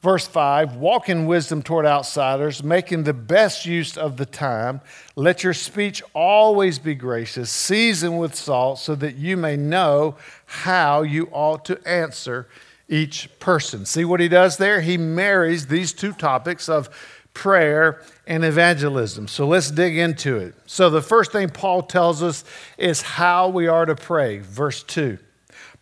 Verse 0.00 0.26
5 0.26 0.76
Walk 0.76 1.08
in 1.08 1.26
wisdom 1.26 1.62
toward 1.62 1.86
outsiders, 1.86 2.62
making 2.62 3.04
the 3.04 3.12
best 3.12 3.66
use 3.66 3.96
of 3.96 4.16
the 4.16 4.26
time. 4.26 4.80
Let 5.14 5.44
your 5.44 5.54
speech 5.54 6.02
always 6.14 6.78
be 6.78 6.94
gracious, 6.94 7.50
seasoned 7.50 8.18
with 8.18 8.34
salt, 8.34 8.78
so 8.78 8.94
that 8.94 9.16
you 9.16 9.36
may 9.36 9.56
know 9.56 10.16
how 10.46 11.02
you 11.02 11.28
ought 11.32 11.64
to 11.66 11.86
answer 11.86 12.48
each 12.88 13.28
person. 13.38 13.84
See 13.84 14.04
what 14.04 14.20
he 14.20 14.28
does 14.28 14.56
there? 14.56 14.80
He 14.80 14.96
marries 14.96 15.66
these 15.66 15.92
two 15.92 16.12
topics 16.12 16.68
of 16.68 16.88
prayer 17.34 18.02
and 18.26 18.44
evangelism. 18.44 19.28
So 19.28 19.46
let's 19.46 19.70
dig 19.70 19.96
into 19.96 20.36
it. 20.36 20.54
So, 20.66 20.90
the 20.90 21.02
first 21.02 21.30
thing 21.30 21.48
Paul 21.50 21.82
tells 21.82 22.22
us 22.22 22.44
is 22.76 23.02
how 23.02 23.48
we 23.48 23.68
are 23.68 23.86
to 23.86 23.94
pray. 23.94 24.38
Verse 24.38 24.82
2. 24.82 25.18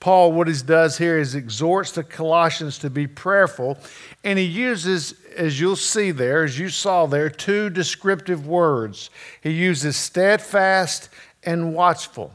Paul, 0.01 0.33
what 0.33 0.47
he 0.47 0.55
does 0.65 0.99
here 0.99 1.19
is 1.19 1.35
exhorts 1.35 1.93
the 1.93 2.05
Colossians 2.05 2.79
to 2.79 2.91
be 2.91 3.07
prayerful, 3.07 3.79
and 4.23 4.39
he 4.39 4.45
uses, 4.45 5.15
as 5.37 5.59
you'll 5.61 5.75
see 5.75 6.13
there, 6.13 6.45
as 6.45 6.59
you 6.59 6.69
saw 6.69 7.07
there, 7.07 7.29
two 7.29 7.69
descriptive 7.69 8.47
words. 8.47 9.11
He 9.41 9.51
uses 9.51 9.97
steadfast 9.97 11.09
and 11.43 11.75
watchful. 11.75 12.33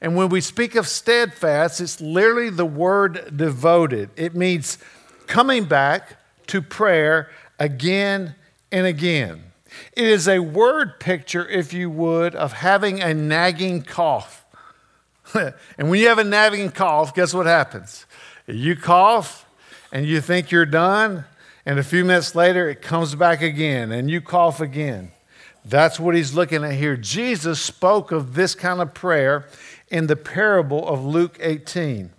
And 0.00 0.16
when 0.16 0.28
we 0.28 0.40
speak 0.40 0.76
of 0.76 0.86
steadfast, 0.86 1.80
it's 1.80 2.00
literally 2.00 2.50
the 2.50 2.64
word 2.64 3.36
devoted. 3.36 4.10
It 4.16 4.34
means 4.34 4.78
coming 5.26 5.64
back 5.64 6.16
to 6.46 6.62
prayer 6.62 7.28
again 7.58 8.34
and 8.72 8.86
again. 8.86 9.42
It 9.92 10.06
is 10.06 10.26
a 10.26 10.38
word 10.38 11.00
picture, 11.00 11.46
if 11.46 11.72
you 11.72 11.90
would, 11.90 12.34
of 12.34 12.52
having 12.52 13.02
a 13.02 13.14
nagging 13.14 13.82
cough. 13.82 14.39
and 15.78 15.90
when 15.90 16.00
you 16.00 16.08
have 16.08 16.18
a 16.18 16.24
nagging 16.24 16.70
cough, 16.70 17.14
guess 17.14 17.34
what 17.34 17.46
happens? 17.46 18.06
You 18.46 18.76
cough 18.76 19.46
and 19.92 20.06
you 20.06 20.20
think 20.20 20.50
you're 20.50 20.66
done, 20.66 21.24
and 21.66 21.78
a 21.78 21.82
few 21.82 22.04
minutes 22.04 22.34
later 22.34 22.68
it 22.68 22.82
comes 22.82 23.14
back 23.14 23.42
again, 23.42 23.92
and 23.92 24.10
you 24.10 24.20
cough 24.20 24.60
again. 24.60 25.12
That's 25.64 26.00
what 26.00 26.14
he's 26.14 26.34
looking 26.34 26.64
at 26.64 26.72
here. 26.72 26.96
Jesus 26.96 27.60
spoke 27.60 28.12
of 28.12 28.34
this 28.34 28.54
kind 28.54 28.80
of 28.80 28.94
prayer 28.94 29.46
in 29.88 30.06
the 30.06 30.16
parable 30.16 30.88
of 30.88 31.04
Luke 31.04 31.36
18 31.40 32.10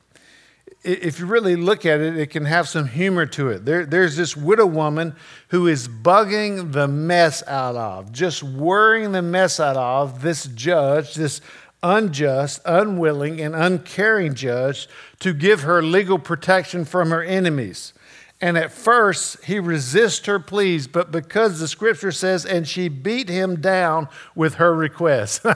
if 0.84 1.20
you 1.20 1.27
really 1.27 1.56
look 1.56 1.86
at 1.86 2.00
it, 2.00 2.18
it 2.18 2.32
can 2.32 2.46
have 2.46 2.68
some 2.68 2.88
humor 2.88 3.27
to 3.27 3.50
it. 3.50 3.65
There, 3.65 3.86
there's 3.86 4.15
this 4.15 4.36
widow 4.36 4.65
woman 4.65 5.15
who 5.50 5.68
is 5.68 5.88
bugging 5.88 6.72
the 6.72 6.88
mess 6.88 7.44
out 7.48 7.75
of, 7.75 8.12
just 8.12 8.41
worrying 8.41 9.12
the 9.12 9.22
mess 9.22 9.60
out 9.60 9.77
of 9.77 10.24
this 10.24 10.46
judge, 10.46 11.13
this 11.13 11.39
unjust, 11.83 12.61
unwilling, 12.65 13.41
and 13.41 13.55
uncaring 13.55 14.33
judge 14.33 14.88
to 15.19 15.33
give 15.33 15.61
her 15.61 15.81
legal 15.81 16.19
protection 16.19 16.85
from 16.85 17.09
her 17.09 17.23
enemies. 17.23 17.93
And 18.39 18.57
at 18.57 18.71
first, 18.71 19.43
he 19.45 19.59
resists 19.59 20.25
her 20.25 20.39
pleas, 20.39 20.88
but 20.88 21.11
because 21.11 21.59
the 21.59 21.67
scripture 21.67 22.11
says, 22.11 22.45
and 22.45 22.67
she 22.67 22.89
beat 22.89 23.29
him 23.29 23.61
down 23.61 24.07
with 24.35 24.55
her 24.55 24.73
request 24.75 25.45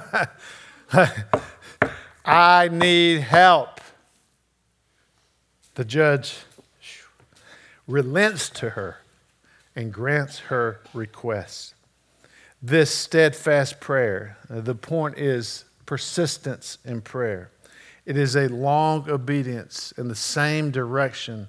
I 2.25 2.69
need 2.69 3.21
help. 3.21 3.81
The 5.73 5.85
judge 5.85 6.37
relents 7.87 8.49
to 8.49 8.71
her 8.71 8.97
and 9.75 9.93
grants 9.93 10.39
her 10.39 10.79
request. 10.93 11.73
This 12.61 12.91
steadfast 12.91 13.79
prayer, 13.79 14.37
the 14.49 14.75
point 14.75 15.17
is 15.17 15.64
persistence 15.85 16.77
in 16.85 17.01
prayer. 17.01 17.51
It 18.05 18.17
is 18.17 18.35
a 18.35 18.47
long 18.47 19.09
obedience 19.09 19.93
in 19.97 20.07
the 20.07 20.15
same 20.15 20.71
direction. 20.71 21.47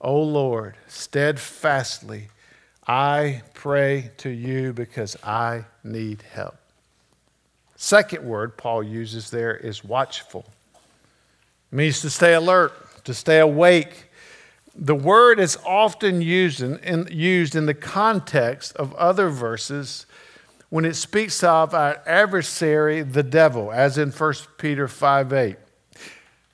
O 0.00 0.20
Lord, 0.20 0.76
steadfastly, 0.88 2.28
I 2.86 3.42
pray 3.54 4.10
to 4.18 4.28
you 4.28 4.72
because 4.72 5.16
I 5.22 5.64
need 5.82 6.22
help. 6.32 6.56
Second 7.76 8.24
word 8.24 8.56
Paul 8.56 8.82
uses 8.82 9.30
there 9.30 9.56
is 9.56 9.84
watchful. 9.84 10.44
It 11.72 11.76
means 11.76 12.00
to 12.02 12.10
stay 12.10 12.34
alert, 12.34 13.04
to 13.04 13.14
stay 13.14 13.38
awake. 13.38 14.10
The 14.74 14.94
word 14.94 15.38
is 15.38 15.56
often 15.64 16.20
used 16.20 16.60
in, 16.60 16.78
in, 16.78 17.08
used 17.10 17.54
in 17.54 17.66
the 17.66 17.74
context 17.74 18.74
of 18.76 18.94
other 18.94 19.28
verses 19.28 20.06
when 20.74 20.84
it 20.84 20.96
speaks 20.96 21.44
of 21.44 21.72
our 21.72 22.02
adversary, 22.04 23.02
the 23.02 23.22
devil, 23.22 23.70
as 23.70 23.96
in 23.96 24.10
1 24.10 24.34
Peter 24.58 24.88
5 24.88 25.32
8. 25.32 25.56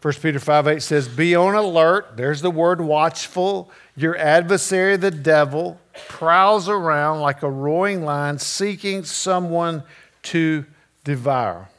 1 0.02 0.14
Peter 0.20 0.38
5 0.38 0.68
8 0.68 0.82
says, 0.82 1.08
Be 1.08 1.34
on 1.34 1.54
alert. 1.54 2.18
There's 2.18 2.42
the 2.42 2.50
word 2.50 2.82
watchful. 2.82 3.70
Your 3.96 4.18
adversary, 4.18 4.98
the 4.98 5.10
devil, 5.10 5.80
prowls 6.06 6.68
around 6.68 7.20
like 7.20 7.42
a 7.42 7.48
roaring 7.48 8.04
lion 8.04 8.38
seeking 8.38 9.04
someone 9.04 9.84
to 10.24 10.66
devour. 11.02 11.70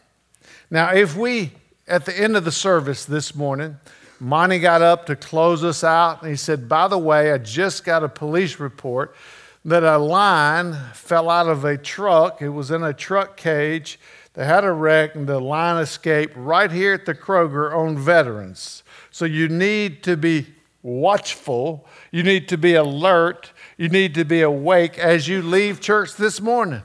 Now, 0.71 0.95
if 0.95 1.15
we, 1.15 1.51
at 1.87 2.05
the 2.05 2.19
end 2.19 2.35
of 2.35 2.43
the 2.43 2.51
service 2.51 3.05
this 3.05 3.35
morning, 3.35 3.77
Monty 4.19 4.57
got 4.57 4.81
up 4.81 5.05
to 5.05 5.15
close 5.15 5.63
us 5.63 5.83
out, 5.83 6.23
and 6.23 6.31
he 6.31 6.37
said, 6.37 6.67
By 6.67 6.87
the 6.87 6.97
way, 6.97 7.33
I 7.33 7.37
just 7.37 7.83
got 7.83 8.03
a 8.03 8.09
police 8.09 8.59
report 8.59 9.15
that 9.63 9.83
a 9.83 9.97
lion 9.97 10.73
fell 10.93 11.29
out 11.29 11.47
of 11.47 11.63
a 11.63 11.77
truck. 11.77 12.41
It 12.41 12.49
was 12.49 12.71
in 12.71 12.83
a 12.83 12.93
truck 12.93 13.37
cage. 13.37 13.99
They 14.33 14.45
had 14.45 14.63
a 14.63 14.71
wreck, 14.71 15.15
and 15.15 15.27
the 15.27 15.39
lion 15.39 15.77
escaped 15.81 16.35
right 16.35 16.71
here 16.71 16.93
at 16.93 17.05
the 17.05 17.13
Kroger 17.13 17.75
on 17.75 17.97
Veterans. 17.97 18.83
So 19.11 19.25
you 19.25 19.49
need 19.49 20.03
to 20.03 20.15
be 20.15 20.47
watchful, 20.83 21.85
you 22.11 22.23
need 22.23 22.47
to 22.47 22.57
be 22.57 22.73
alert, 22.73 23.51
you 23.77 23.89
need 23.89 24.15
to 24.15 24.25
be 24.25 24.41
awake 24.41 24.97
as 24.97 25.27
you 25.27 25.41
leave 25.41 25.79
church 25.79 26.15
this 26.15 26.41
morning. 26.41 26.81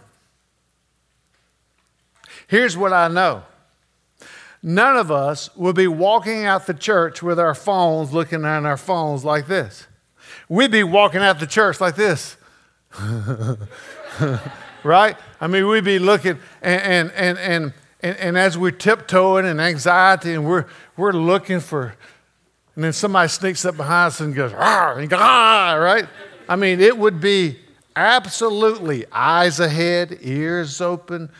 Here's 2.46 2.76
what 2.76 2.92
I 2.92 3.08
know 3.08 3.44
none 4.62 4.96
of 4.96 5.12
us 5.12 5.54
would 5.56 5.76
be 5.76 5.86
walking 5.86 6.44
out 6.44 6.66
the 6.66 6.74
church 6.74 7.22
with 7.22 7.38
our 7.38 7.54
phones, 7.54 8.12
looking 8.12 8.44
at 8.44 8.64
our 8.64 8.76
phones 8.76 9.24
like 9.24 9.46
this. 9.46 9.86
We'd 10.48 10.72
be 10.72 10.82
walking 10.82 11.20
out 11.20 11.38
the 11.38 11.46
church 11.46 11.80
like 11.80 11.96
this. 11.96 12.35
right? 14.84 15.16
I 15.40 15.46
mean, 15.46 15.66
we'd 15.68 15.84
be 15.84 15.98
looking, 15.98 16.38
and, 16.62 17.12
and, 17.12 17.38
and, 17.38 17.72
and, 18.02 18.16
and, 18.18 18.38
as 18.38 18.56
we're 18.56 18.70
tiptoeing 18.70 19.46
and 19.46 19.60
anxiety, 19.60 20.32
and 20.34 20.46
we're, 20.46 20.66
we're 20.96 21.12
looking 21.12 21.60
for, 21.60 21.94
and 22.74 22.84
then 22.84 22.92
somebody 22.92 23.28
sneaks 23.28 23.64
up 23.64 23.76
behind 23.76 24.08
us 24.08 24.20
and 24.20 24.34
goes, 24.34 24.52
and 24.52 25.10
go, 25.10 25.16
ah, 25.18 25.74
right? 25.74 26.06
I 26.48 26.56
mean, 26.56 26.80
it 26.80 26.96
would 26.96 27.20
be 27.20 27.58
absolutely 27.94 29.04
eyes 29.10 29.60
ahead, 29.60 30.18
ears 30.20 30.80
open, 30.80 31.30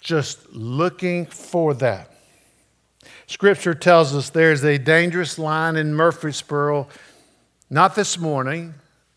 just 0.00 0.52
looking 0.52 1.26
for 1.26 1.74
that. 1.74 2.10
Scripture 3.26 3.74
tells 3.74 4.14
us 4.14 4.30
there's 4.30 4.64
a 4.64 4.78
dangerous 4.78 5.38
line 5.38 5.76
in 5.76 5.94
Murfreesboro, 5.94 6.88
not 7.70 7.94
this 7.94 8.18
morning, 8.18 8.74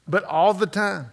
but 0.08 0.24
all 0.24 0.54
the 0.54 0.66
time. 0.66 1.12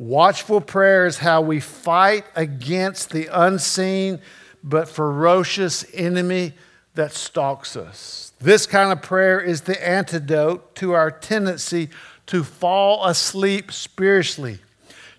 Watchful 0.00 0.62
prayer 0.62 1.04
is 1.04 1.18
how 1.18 1.42
we 1.42 1.60
fight 1.60 2.24
against 2.34 3.10
the 3.10 3.28
unseen 3.30 4.22
but 4.64 4.88
ferocious 4.88 5.84
enemy 5.92 6.54
that 6.94 7.12
stalks 7.12 7.76
us. 7.76 8.32
This 8.40 8.64
kind 8.64 8.92
of 8.92 9.02
prayer 9.02 9.38
is 9.38 9.60
the 9.60 9.86
antidote 9.86 10.74
to 10.76 10.94
our 10.94 11.10
tendency 11.10 11.90
to 12.28 12.42
fall 12.42 13.04
asleep 13.04 13.70
spiritually, 13.70 14.60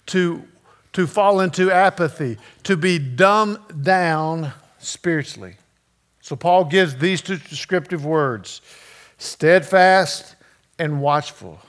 to, 0.08 0.46
to 0.94 1.06
fall 1.06 1.42
into 1.42 1.70
apathy, 1.70 2.40
to 2.64 2.76
be 2.76 2.98
dumbed 2.98 3.84
down 3.84 4.52
spiritually. 4.80 5.58
So 6.22 6.36
Paul 6.36 6.66
gives 6.66 6.96
these 6.96 7.22
two 7.22 7.38
descriptive 7.38 8.04
words 8.04 8.62
steadfast 9.20 10.36
and 10.80 11.02
watchful. 11.04 11.60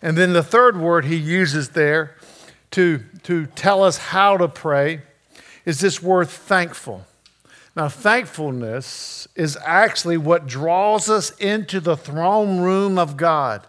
And 0.00 0.16
then 0.16 0.32
the 0.32 0.42
third 0.42 0.80
word 0.80 1.04
he 1.04 1.16
uses 1.16 1.70
there 1.70 2.16
to, 2.72 3.02
to 3.24 3.46
tell 3.46 3.82
us 3.82 3.96
how 3.98 4.36
to 4.36 4.48
pray 4.48 5.02
is 5.64 5.80
this 5.80 6.02
word 6.02 6.28
thankful. 6.28 7.04
Now, 7.74 7.88
thankfulness 7.88 9.28
is 9.34 9.58
actually 9.64 10.16
what 10.16 10.46
draws 10.46 11.10
us 11.10 11.30
into 11.38 11.80
the 11.80 11.96
throne 11.96 12.60
room 12.60 12.98
of 12.98 13.16
God. 13.16 13.66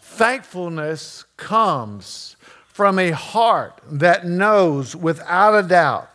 Thankfulness 0.00 1.24
comes 1.36 2.36
from 2.66 2.98
a 2.98 3.10
heart 3.10 3.80
that 3.86 4.26
knows 4.26 4.96
without 4.96 5.54
a 5.54 5.66
doubt 5.66 6.11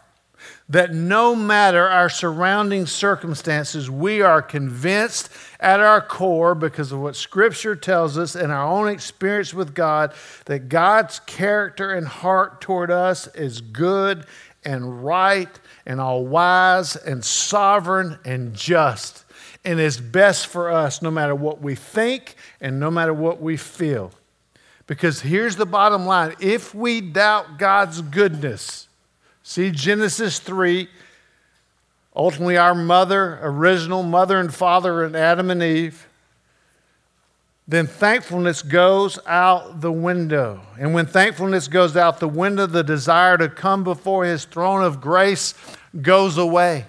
that 0.69 0.93
no 0.93 1.33
matter 1.33 1.87
our 1.87 2.09
surrounding 2.09 2.85
circumstances, 2.85 3.89
we 3.89 4.21
are 4.21 4.41
convinced 4.41 5.29
at 5.59 5.79
our 5.79 6.01
core, 6.01 6.55
because 6.55 6.91
of 6.91 6.99
what 6.99 7.15
Scripture 7.15 7.75
tells 7.75 8.17
us 8.17 8.35
and 8.35 8.51
our 8.51 8.67
own 8.67 8.87
experience 8.89 9.53
with 9.53 9.73
God, 9.73 10.13
that 10.45 10.69
God's 10.69 11.19
character 11.21 11.93
and 11.93 12.07
heart 12.07 12.61
toward 12.61 12.91
us 12.91 13.27
is 13.35 13.61
good 13.61 14.25
and 14.63 15.03
right 15.03 15.59
and 15.85 16.01
all 16.01 16.25
wise 16.25 16.95
and 16.97 17.23
sovereign 17.23 18.19
and 18.25 18.53
just 18.53 19.23
and 19.63 19.79
is 19.79 19.99
best 19.99 20.47
for 20.47 20.69
us 20.69 21.01
no 21.01 21.11
matter 21.11 21.35
what 21.35 21.61
we 21.61 21.75
think 21.75 22.35
and 22.61 22.79
no 22.79 22.91
matter 22.91 23.13
what 23.13 23.41
we 23.41 23.57
feel. 23.57 24.11
Because 24.85 25.21
here's 25.21 25.55
the 25.55 25.65
bottom 25.65 26.05
line 26.05 26.35
if 26.39 26.75
we 26.75 27.01
doubt 27.01 27.57
God's 27.57 28.01
goodness, 28.01 28.86
See 29.47 29.71
Genesis 29.71 30.39
3. 30.39 30.89
Ultimately, 32.13 32.57
our 32.57 32.75
mother, 32.75 33.39
original 33.41 34.03
mother 34.03 34.41
and 34.41 34.53
father, 34.53 35.05
and 35.05 35.15
Adam 35.15 35.49
and 35.49 35.63
Eve. 35.63 36.05
Then 37.65 37.87
thankfulness 37.87 38.61
goes 38.61 39.17
out 39.25 39.79
the 39.79 39.91
window. 39.91 40.59
And 40.77 40.93
when 40.93 41.05
thankfulness 41.05 41.69
goes 41.69 41.95
out 41.95 42.19
the 42.19 42.27
window, 42.27 42.65
the 42.65 42.83
desire 42.83 43.37
to 43.37 43.47
come 43.47 43.85
before 43.85 44.25
his 44.25 44.43
throne 44.43 44.83
of 44.83 44.99
grace 44.99 45.53
goes 46.01 46.37
away. 46.37 46.87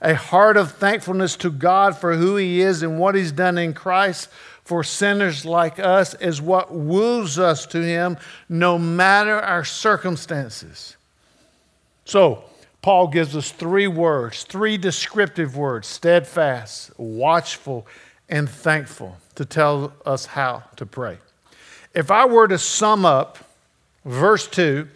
A 0.00 0.14
heart 0.14 0.56
of 0.56 0.70
thankfulness 0.70 1.34
to 1.38 1.50
God 1.50 1.96
for 1.96 2.14
who 2.14 2.36
he 2.36 2.60
is 2.60 2.84
and 2.84 3.00
what 3.00 3.16
he's 3.16 3.32
done 3.32 3.58
in 3.58 3.74
Christ 3.74 4.28
for 4.62 4.84
sinners 4.84 5.44
like 5.44 5.80
us 5.80 6.14
is 6.14 6.40
what 6.40 6.72
woos 6.72 7.36
us 7.36 7.66
to 7.66 7.82
him 7.82 8.16
no 8.48 8.78
matter 8.78 9.40
our 9.40 9.64
circumstances. 9.64 10.96
So, 12.04 12.44
Paul 12.82 13.08
gives 13.08 13.34
us 13.34 13.50
three 13.50 13.86
words, 13.86 14.44
three 14.44 14.76
descriptive 14.76 15.56
words 15.56 15.86
steadfast, 15.86 16.92
watchful, 16.98 17.86
and 18.28 18.48
thankful 18.48 19.16
to 19.36 19.44
tell 19.44 19.94
us 20.04 20.26
how 20.26 20.64
to 20.76 20.84
pray. 20.84 21.18
If 21.94 22.10
I 22.10 22.26
were 22.26 22.48
to 22.48 22.58
sum 22.58 23.04
up 23.06 23.38
verse 24.04 24.46
2 24.48 24.88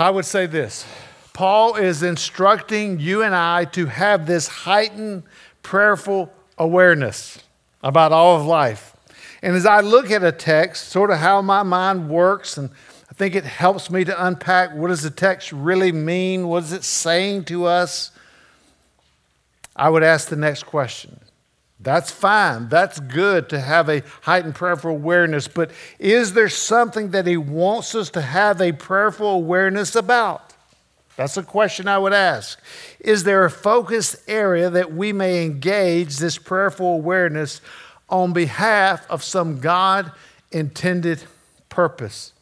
I 0.00 0.10
would 0.10 0.24
say 0.24 0.46
this 0.46 0.86
Paul 1.32 1.74
is 1.74 2.02
instructing 2.02 3.00
you 3.00 3.22
and 3.22 3.34
I 3.34 3.64
to 3.66 3.86
have 3.86 4.26
this 4.26 4.46
heightened 4.46 5.24
prayerful 5.62 6.32
awareness 6.56 7.42
about 7.82 8.12
all 8.12 8.36
of 8.36 8.46
life. 8.46 8.94
And 9.42 9.54
as 9.56 9.66
I 9.66 9.80
look 9.80 10.10
at 10.10 10.24
a 10.24 10.32
text, 10.32 10.88
sort 10.88 11.10
of 11.10 11.18
how 11.18 11.42
my 11.42 11.62
mind 11.62 12.08
works, 12.08 12.56
and 12.56 12.70
think 13.18 13.34
it 13.34 13.44
helps 13.44 13.90
me 13.90 14.04
to 14.04 14.26
unpack 14.26 14.74
what 14.74 14.88
does 14.88 15.02
the 15.02 15.10
text 15.10 15.52
really 15.52 15.90
mean? 15.90 16.46
What 16.46 16.62
is 16.62 16.72
it 16.72 16.84
saying 16.84 17.44
to 17.46 17.66
us? 17.66 18.12
I 19.74 19.90
would 19.90 20.04
ask 20.04 20.28
the 20.28 20.36
next 20.36 20.62
question. 20.62 21.20
That's 21.80 22.10
fine. 22.12 22.68
That's 22.68 23.00
good 23.00 23.48
to 23.50 23.60
have 23.60 23.88
a 23.88 24.02
heightened 24.22 24.54
prayerful 24.54 24.90
awareness. 24.90 25.48
But 25.48 25.72
is 25.98 26.32
there 26.32 26.48
something 26.48 27.10
that 27.10 27.26
he 27.26 27.36
wants 27.36 27.94
us 27.94 28.10
to 28.10 28.20
have 28.20 28.60
a 28.60 28.72
prayerful 28.72 29.28
awareness 29.28 29.96
about? 29.96 30.54
That's 31.16 31.36
a 31.36 31.42
question 31.42 31.88
I 31.88 31.98
would 31.98 32.12
ask. 32.12 32.60
Is 33.00 33.24
there 33.24 33.44
a 33.44 33.50
focused 33.50 34.16
area 34.28 34.70
that 34.70 34.92
we 34.92 35.12
may 35.12 35.44
engage 35.44 36.18
this 36.18 36.38
prayerful 36.38 36.94
awareness 36.94 37.60
on 38.08 38.32
behalf 38.32 39.08
of 39.10 39.24
some 39.24 39.58
God 39.58 40.12
intended 40.52 41.24
purpose? 41.68 42.32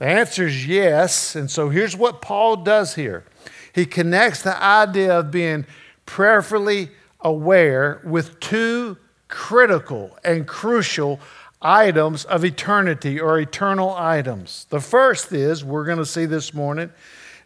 The 0.00 0.06
answer 0.06 0.46
is 0.46 0.66
yes. 0.66 1.36
And 1.36 1.50
so 1.50 1.68
here's 1.68 1.94
what 1.94 2.22
Paul 2.22 2.56
does 2.56 2.94
here 2.94 3.24
he 3.72 3.84
connects 3.86 4.42
the 4.42 4.60
idea 4.60 5.16
of 5.16 5.30
being 5.30 5.66
prayerfully 6.06 6.90
aware 7.20 8.00
with 8.02 8.40
two 8.40 8.96
critical 9.28 10.18
and 10.24 10.46
crucial 10.46 11.20
items 11.62 12.24
of 12.24 12.44
eternity 12.44 13.20
or 13.20 13.38
eternal 13.38 13.94
items. 13.94 14.66
The 14.70 14.80
first 14.80 15.32
is, 15.32 15.62
we're 15.62 15.84
going 15.84 15.98
to 15.98 16.06
see 16.06 16.24
this 16.24 16.54
morning, 16.54 16.90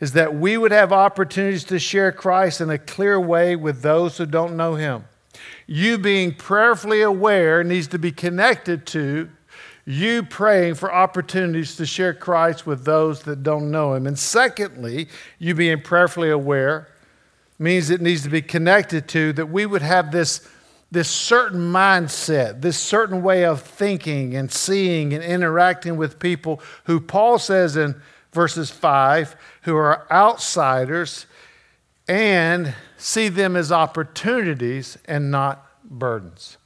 is 0.01 0.13
that 0.13 0.35
we 0.35 0.57
would 0.57 0.73
have 0.73 0.93
opportunities 0.93 1.65
to 1.65 1.81
share 1.81 2.13
Christ 2.13 2.61
in 2.61 2.71
a 2.71 2.79
clear 2.79 3.21
way 3.21 3.57
with 3.57 3.83
those 3.83 4.17
who 4.17 4.27
don't 4.27 4.57
know 4.57 4.77
him. 4.77 5.05
You 5.67 5.99
being 5.99 6.33
prayerfully 6.33 7.03
aware 7.03 7.65
needs 7.65 7.89
to 7.89 7.99
be 7.99 8.13
connected 8.13 8.87
to 8.87 9.29
you 9.87 10.23
praying 10.23 10.75
for 10.75 10.93
opportunities 10.93 11.77
to 11.77 11.87
share 11.87 12.15
Christ 12.15 12.67
with 12.67 12.85
those 12.85 13.23
that 13.23 13.43
don't 13.43 13.71
know 13.71 13.95
him. 13.95 14.07
And 14.07 14.19
secondly, 14.19 15.09
you 15.39 15.55
being 15.55 15.83
prayerfully 15.83 16.31
aware 16.31 16.89
means 17.59 17.91
it 17.91 18.01
needs 18.01 18.23
to 18.23 18.31
be 18.31 18.43
connected 18.43 19.07
to 19.09 19.33
that 19.35 19.47
we 19.47 19.67
would 19.67 19.83
have 19.83 20.11
this, 20.11 20.49
this 20.91 21.09
certain 21.09 21.61
mindset, 21.61 22.63
this 22.63 22.79
certain 22.79 23.23
way 23.23 23.45
of 23.45 23.63
thinking 23.63 24.35
and 24.35 24.51
seeing 24.51 25.13
and 25.13 25.23
interacting 25.23 25.97
with 25.97 26.19
people 26.19 26.61
who 26.85 26.99
Paul 26.99 27.39
says 27.39 27.77
in 27.77 28.01
verses 28.33 28.71
5 28.71 29.37
who 29.63 29.77
are 29.77 30.11
outsiders 30.11 31.27
and 32.09 32.75
see 32.97 33.29
them 33.29 33.55
as 33.55 33.71
opportunities 33.71 34.99
and 35.05 35.31
not 35.31 35.67
burdens. 35.85 36.57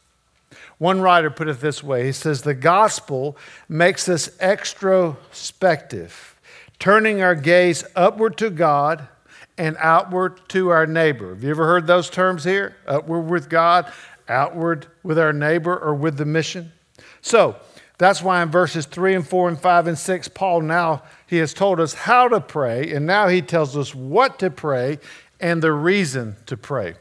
One 0.78 1.00
writer 1.00 1.30
put 1.30 1.49
it 1.49 1.61
this 1.61 1.82
way 1.82 2.06
he 2.06 2.12
says, 2.12 2.42
The 2.42 2.54
gospel 2.54 3.37
makes 3.68 4.08
us 4.08 4.28
extrospective, 4.38 6.12
turning 6.78 7.20
our 7.20 7.35
gaze 7.35 7.85
upward 7.97 8.38
to 8.38 8.50
God 8.50 9.08
and 9.56 9.76
outward 9.80 10.40
to 10.50 10.68
our 10.68 10.87
neighbor. 10.87 11.35
Have 11.35 11.42
you 11.42 11.50
ever 11.50 11.66
heard 11.66 11.88
those 11.88 12.08
terms 12.08 12.44
here? 12.44 12.76
Upward 12.87 13.28
with 13.28 13.50
God, 13.50 13.92
outward 14.28 14.87
with 15.02 15.18
our 15.18 15.32
neighbor, 15.32 15.76
or 15.76 15.94
with 15.94 16.16
the 16.16 16.25
mission? 16.25 16.73
So, 17.20 17.56
that's 17.99 18.23
why 18.23 18.40
in 18.42 18.49
verses 18.49 18.87
3 18.87 19.16
and 19.16 19.26
4 19.26 19.49
and 19.49 19.58
5 19.58 19.88
and 19.88 19.99
6, 19.99 20.28
Paul 20.28 20.61
now 20.61 21.02
he 21.26 21.38
has 21.38 21.52
told 21.52 21.80
us 21.80 21.94
how 21.94 22.28
to 22.28 22.40
pray, 22.40 22.92
and 22.92 23.04
now 23.04 23.26
he 23.26 23.42
tells 23.42 23.76
us 23.76 23.92
what 23.92 24.38
to 24.38 24.50
pray 24.50 25.00
and 25.40 25.61
the 25.61 25.73
reason 25.73 26.37
to 26.47 26.56
pray. 26.56 26.94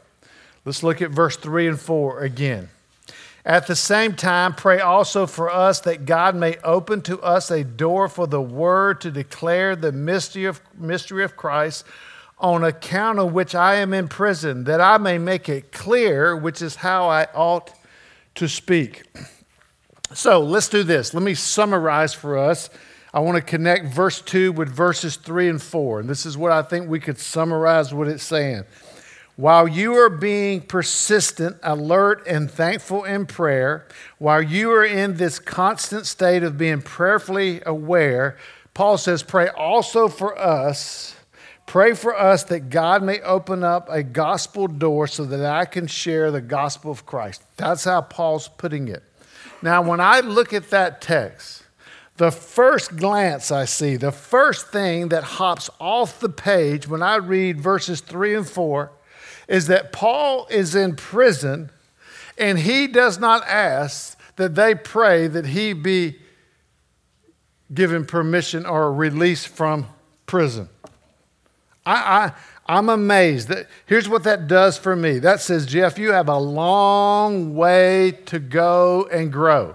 Let's 0.64 0.82
look 0.82 1.00
at 1.00 1.12
verse 1.12 1.36
3 1.36 1.68
and 1.68 1.80
4 1.80 2.20
again. 2.20 2.68
At 3.48 3.66
the 3.66 3.74
same 3.74 4.14
time, 4.14 4.52
pray 4.52 4.78
also 4.78 5.26
for 5.26 5.50
us 5.50 5.80
that 5.80 6.04
God 6.04 6.36
may 6.36 6.58
open 6.58 7.00
to 7.02 7.18
us 7.22 7.50
a 7.50 7.64
door 7.64 8.06
for 8.10 8.26
the 8.26 8.42
word 8.42 9.00
to 9.00 9.10
declare 9.10 9.74
the 9.74 9.90
mystery 9.90 10.44
of, 10.44 10.60
mystery 10.76 11.24
of 11.24 11.34
Christ 11.34 11.86
on 12.38 12.62
account 12.62 13.18
of 13.18 13.32
which 13.32 13.54
I 13.54 13.76
am 13.76 13.94
in 13.94 14.06
prison, 14.06 14.64
that 14.64 14.82
I 14.82 14.98
may 14.98 15.16
make 15.16 15.48
it 15.48 15.72
clear 15.72 16.36
which 16.36 16.60
is 16.60 16.76
how 16.76 17.08
I 17.08 17.26
ought 17.34 17.72
to 18.34 18.48
speak. 18.48 19.04
So 20.12 20.40
let's 20.40 20.68
do 20.68 20.82
this. 20.82 21.14
Let 21.14 21.22
me 21.22 21.32
summarize 21.32 22.12
for 22.12 22.36
us. 22.36 22.68
I 23.14 23.20
want 23.20 23.36
to 23.36 23.42
connect 23.42 23.86
verse 23.86 24.20
2 24.20 24.52
with 24.52 24.68
verses 24.68 25.16
3 25.16 25.48
and 25.48 25.62
4. 25.62 26.00
And 26.00 26.08
this 26.10 26.26
is 26.26 26.36
what 26.36 26.52
I 26.52 26.60
think 26.60 26.86
we 26.86 27.00
could 27.00 27.18
summarize 27.18 27.94
what 27.94 28.08
it's 28.08 28.22
saying. 28.22 28.64
While 29.38 29.68
you 29.68 29.94
are 29.94 30.10
being 30.10 30.60
persistent, 30.60 31.56
alert, 31.62 32.26
and 32.26 32.50
thankful 32.50 33.04
in 33.04 33.24
prayer, 33.24 33.86
while 34.18 34.42
you 34.42 34.70
are 34.72 34.84
in 34.84 35.16
this 35.16 35.38
constant 35.38 36.06
state 36.06 36.42
of 36.42 36.58
being 36.58 36.82
prayerfully 36.82 37.62
aware, 37.64 38.36
Paul 38.74 38.98
says, 38.98 39.22
Pray 39.22 39.48
also 39.48 40.08
for 40.08 40.38
us 40.38 41.14
Pray 41.68 41.92
for 41.92 42.18
us 42.18 42.44
that 42.44 42.70
God 42.70 43.02
may 43.02 43.20
open 43.20 43.62
up 43.62 43.88
a 43.90 44.02
gospel 44.02 44.68
door 44.68 45.06
so 45.06 45.26
that 45.26 45.44
I 45.44 45.66
can 45.66 45.86
share 45.86 46.30
the 46.30 46.40
gospel 46.40 46.90
of 46.90 47.04
Christ. 47.04 47.42
That's 47.58 47.84
how 47.84 48.00
Paul's 48.00 48.48
putting 48.48 48.88
it. 48.88 49.02
Now, 49.60 49.82
when 49.82 50.00
I 50.00 50.20
look 50.20 50.54
at 50.54 50.70
that 50.70 51.02
text, 51.02 51.64
the 52.16 52.30
first 52.30 52.96
glance 52.96 53.52
I 53.52 53.66
see, 53.66 53.96
the 53.96 54.12
first 54.12 54.68
thing 54.68 55.10
that 55.10 55.24
hops 55.24 55.68
off 55.78 56.20
the 56.20 56.30
page 56.30 56.88
when 56.88 57.02
I 57.02 57.16
read 57.16 57.60
verses 57.60 58.00
3 58.00 58.36
and 58.36 58.48
4 58.48 58.90
is 59.48 59.66
that 59.66 59.92
Paul 59.92 60.46
is 60.50 60.74
in 60.74 60.94
prison 60.94 61.70
and 62.36 62.58
he 62.58 62.86
does 62.86 63.18
not 63.18 63.46
ask 63.48 64.16
that 64.36 64.54
they 64.54 64.74
pray 64.74 65.26
that 65.26 65.46
he 65.46 65.72
be 65.72 66.16
given 67.74 68.04
permission 68.04 68.64
or 68.64 68.92
released 68.92 69.48
from 69.48 69.86
prison. 70.26 70.68
I, 71.84 71.92
I, 71.94 72.32
I'm 72.66 72.88
amazed. 72.88 73.48
That, 73.48 73.66
here's 73.86 74.08
what 74.08 74.24
that 74.24 74.46
does 74.46 74.78
for 74.78 74.94
me 74.94 75.18
that 75.20 75.40
says, 75.40 75.66
Jeff, 75.66 75.98
you 75.98 76.12
have 76.12 76.28
a 76.28 76.38
long 76.38 77.54
way 77.54 78.12
to 78.26 78.38
go 78.38 79.08
and 79.10 79.32
grow. 79.32 79.74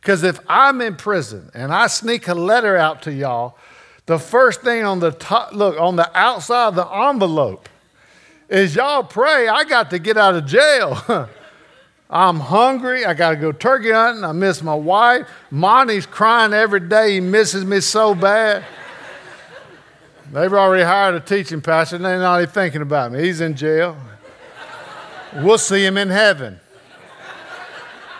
Because 0.00 0.22
if 0.22 0.40
I'm 0.48 0.80
in 0.80 0.96
prison 0.96 1.50
and 1.54 1.72
I 1.72 1.86
sneak 1.86 2.28
a 2.28 2.34
letter 2.34 2.76
out 2.76 3.02
to 3.02 3.12
y'all, 3.12 3.56
the 4.06 4.18
first 4.18 4.62
thing 4.62 4.84
on 4.84 5.00
the 5.00 5.12
top, 5.12 5.52
look, 5.52 5.80
on 5.80 5.96
the 5.96 6.10
outside 6.18 6.68
of 6.68 6.74
the 6.74 6.86
envelope 6.86 7.68
is 8.48 8.76
y'all 8.76 9.02
pray, 9.02 9.48
I 9.48 9.64
got 9.64 9.90
to 9.90 9.98
get 9.98 10.16
out 10.16 10.34
of 10.34 10.46
jail. 10.46 11.28
I'm 12.10 12.38
hungry. 12.38 13.04
I 13.04 13.14
got 13.14 13.30
to 13.30 13.36
go 13.36 13.50
turkey 13.50 13.90
hunting. 13.90 14.24
I 14.24 14.32
miss 14.32 14.62
my 14.62 14.74
wife. 14.74 15.28
Monty's 15.50 16.06
crying 16.06 16.52
every 16.52 16.80
day. 16.80 17.14
He 17.14 17.20
misses 17.20 17.64
me 17.64 17.80
so 17.80 18.14
bad. 18.14 18.64
They've 20.32 20.52
already 20.52 20.84
hired 20.84 21.14
a 21.14 21.20
teaching 21.20 21.60
pastor, 21.60 21.96
and 21.96 22.04
they're 22.04 22.18
not 22.18 22.40
even 22.40 22.52
thinking 22.52 22.82
about 22.82 23.12
me. 23.12 23.22
He's 23.22 23.40
in 23.40 23.56
jail. 23.56 23.96
We'll 25.36 25.58
see 25.58 25.84
him 25.84 25.96
in 25.96 26.08
heaven. 26.08 26.60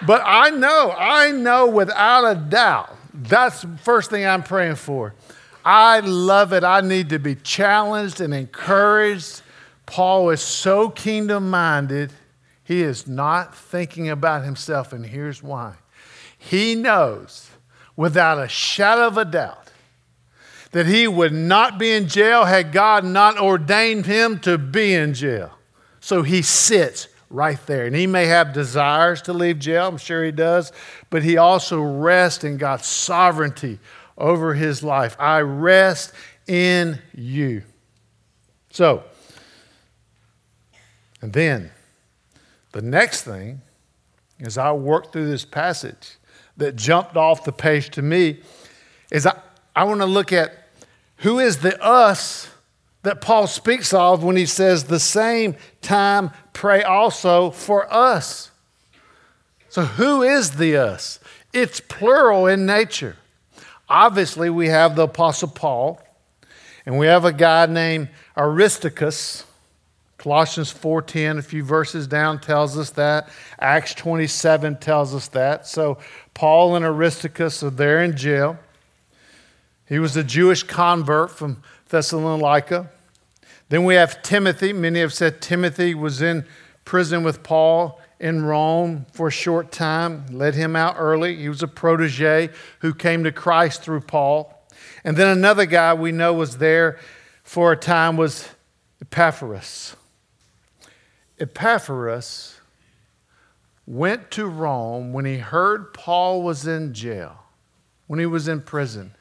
But 0.07 0.23
I 0.25 0.51
know, 0.51 0.95
I 0.97 1.31
know 1.31 1.67
without 1.67 2.25
a 2.25 2.35
doubt, 2.35 2.97
that's 3.15 3.63
the 3.63 3.79
first 3.79 4.11
thing 4.11 4.27
I'm 4.27 4.43
praying 4.43 4.77
for. 4.77 5.15
I 5.65 6.01
love 6.01 6.53
it. 6.53 6.63
I 6.63 6.81
need 6.81 7.09
to 7.11 7.19
be 7.19 7.37
challenged 7.37 8.21
and 8.21 8.35
encouraged. 8.35 9.43
Paul 9.87 10.31
is 10.31 10.41
so 10.41 10.89
kingdom 10.89 11.51
minded, 11.51 12.13
he 12.63 12.83
is 12.83 13.07
not 13.07 13.55
thinking 13.55 14.09
about 14.09 14.45
himself, 14.45 14.93
and 14.93 15.05
here's 15.05 15.43
why. 15.43 15.75
He 16.39 16.75
knows 16.75 17.51
without 17.97 18.39
a 18.39 18.49
shadow 18.49 19.07
of 19.07 19.19
a 19.19 19.25
doubt 19.25 19.71
that 20.73 20.87
he 20.87 21.07
would 21.07 21.33
not 21.33 21.79
be 21.79 21.93
in 21.93 22.09
jail 22.09 22.45
had 22.45 22.73
God 22.73 23.05
not 23.05 23.39
ordained 23.39 24.07
him 24.07 24.41
to 24.41 24.59
be 24.59 24.93
in 24.93 25.15
jail. 25.15 25.53
So 26.01 26.23
he 26.23 26.43
sits 26.43 27.09
right 27.35 27.59
there. 27.67 27.87
And 27.87 27.95
he 27.95 28.07
may 28.07 28.27
have 28.27 28.53
desires 28.53 29.21
to 29.23 29.33
leave 29.33 29.59
jail, 29.59 29.89
I'm 29.89 29.99
sure 29.99 30.25
he 30.25 30.33
does, 30.33 30.73
but 31.11 31.23
he 31.23 31.37
also 31.37 31.81
rests 31.81 32.45
in 32.45 32.57
God's 32.57 32.87
sovereignty 32.87 33.79
over 34.17 34.55
his 34.55 34.83
life. 34.83 35.17
I 35.19 35.41
rest 35.41 36.13
in 36.47 37.01
you. 37.13 37.63
So, 38.71 39.05
and 41.25 41.33
then 41.33 41.71
the 42.73 42.83
next 42.83 43.23
thing, 43.23 43.63
as 44.41 44.59
I 44.59 44.73
work 44.73 45.11
through 45.11 45.31
this 45.31 45.47
passage 45.47 46.19
that 46.59 46.77
jumped 46.77 47.17
off 47.17 47.45
the 47.45 47.53
page 47.53 47.89
to 47.93 48.03
me, 48.03 48.41
is 49.11 49.25
I, 49.25 49.41
I 49.75 49.85
want 49.85 50.03
to 50.03 50.07
look 50.07 50.35
at 50.35 50.69
who 51.17 51.39
is 51.39 51.61
the 51.61 51.83
us 51.83 52.51
that 53.05 53.23
Paul 53.23 53.47
speaks 53.47 53.95
of 53.95 54.23
when 54.23 54.37
he 54.37 54.45
says, 54.45 54.85
the 54.85 55.01
same 55.01 55.57
time 55.81 56.31
pray 56.53 56.83
also 56.83 57.51
for 57.51 57.91
us? 57.91 58.51
So, 59.71 59.85
who 59.85 60.23
is 60.23 60.57
the 60.57 60.77
us? 60.77 61.21
It's 61.55 61.81
plural 61.81 62.47
in 62.49 62.67
nature. 62.67 63.17
Obviously, 63.89 64.51
we 64.51 64.69
have 64.69 64.95
the 64.95 65.05
Apostle 65.05 65.49
Paul, 65.49 66.03
And 66.85 66.99
we 66.99 67.07
have 67.07 67.25
a 67.25 67.33
guy 67.33 67.65
named 67.65 68.11
Aristarchus. 68.37 69.47
Colossians 70.25 70.73
4:10, 70.73 71.37
a 71.37 71.43
few 71.43 71.63
verses 71.63 72.07
down, 72.07 72.41
tells 72.41 72.79
us 72.79 72.89
that. 72.93 73.29
Acts 73.61 73.93
27 73.93 74.79
tells 74.79 75.15
us 75.15 75.29
that. 75.29 75.67
So 75.67 75.99
Paul 76.33 76.77
and 76.77 76.83
Aristarchus 76.83 77.63
are 77.63 77.69
there 77.69 78.03
in 78.03 78.17
jail. 78.17 78.59
He 79.87 79.99
was 79.99 80.17
a 80.17 80.25
Jewish 80.25 80.63
convert 80.63 81.31
from 81.31 81.63
Thessalonica. 81.91 82.89
Then 83.69 83.85
we 83.85 83.97
have 83.97 84.23
Timothy. 84.23 84.73
Many 84.73 85.01
have 85.01 85.13
said 85.13 85.43
Timothy 85.43 85.95
was 85.95 86.23
in 86.23 86.47
prison 86.87 87.23
with 87.23 87.43
Paul 87.43 88.01
in 88.19 88.47
Rome 88.47 89.05
for 89.13 89.29
a 89.29 89.31
short 89.31 89.71
time, 89.73 90.25
led 90.31 90.55
him 90.55 90.75
out 90.75 90.97
early. 90.99 91.37
He 91.37 91.51
was 91.51 91.63
a 91.63 91.69
protege 91.69 92.49
who 92.79 92.95
came 92.95 93.25
to 93.25 93.31
Christ 93.31 93.83
through 93.83 94.01
Paul. 94.01 94.67
And 95.05 95.19
then 95.19 95.29
another 95.29 95.67
guy 95.67 95.93
we 95.93 96.13
know 96.13 96.33
was 96.33 96.57
there 96.57 96.99
for 97.43 97.73
a 97.73 97.77
time 97.77 98.17
was 98.17 98.49
Epaphras. 99.03 99.97
Epaphras 101.39 102.61
went 103.87 104.31
to 104.31 104.47
Rome 104.47 105.13
when 105.13 105.25
he 105.25 105.39
heard 105.39 105.93
Paul 105.93 106.43
was 106.43 106.67
in 106.67 106.95
jail, 106.95 107.37
when 108.07 108.19
he 108.19 108.27
was 108.27 108.49
in 108.49 108.61
prison. 108.63 109.15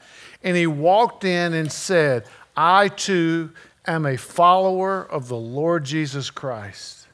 And 0.43 0.55
he 0.55 0.67
walked 0.67 1.23
in 1.23 1.53
and 1.53 1.71
said, 1.71 2.25
I 2.55 2.89
too 2.89 3.51
am 3.87 4.05
a 4.05 4.17
follower 4.17 5.03
of 5.03 5.27
the 5.27 5.37
Lord 5.37 5.83
Jesus 5.83 6.29
Christ. 6.29 7.07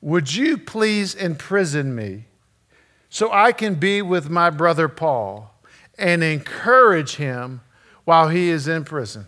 Would 0.00 0.34
you 0.34 0.56
please 0.56 1.14
imprison 1.14 1.94
me 1.94 2.24
so 3.10 3.32
I 3.32 3.52
can 3.52 3.74
be 3.74 4.00
with 4.02 4.30
my 4.30 4.50
brother 4.50 4.88
Paul 4.88 5.54
and 5.98 6.22
encourage 6.22 7.16
him 7.16 7.62
while 8.04 8.28
he 8.28 8.48
is 8.48 8.68
in 8.68 8.84
prison? 8.84 9.26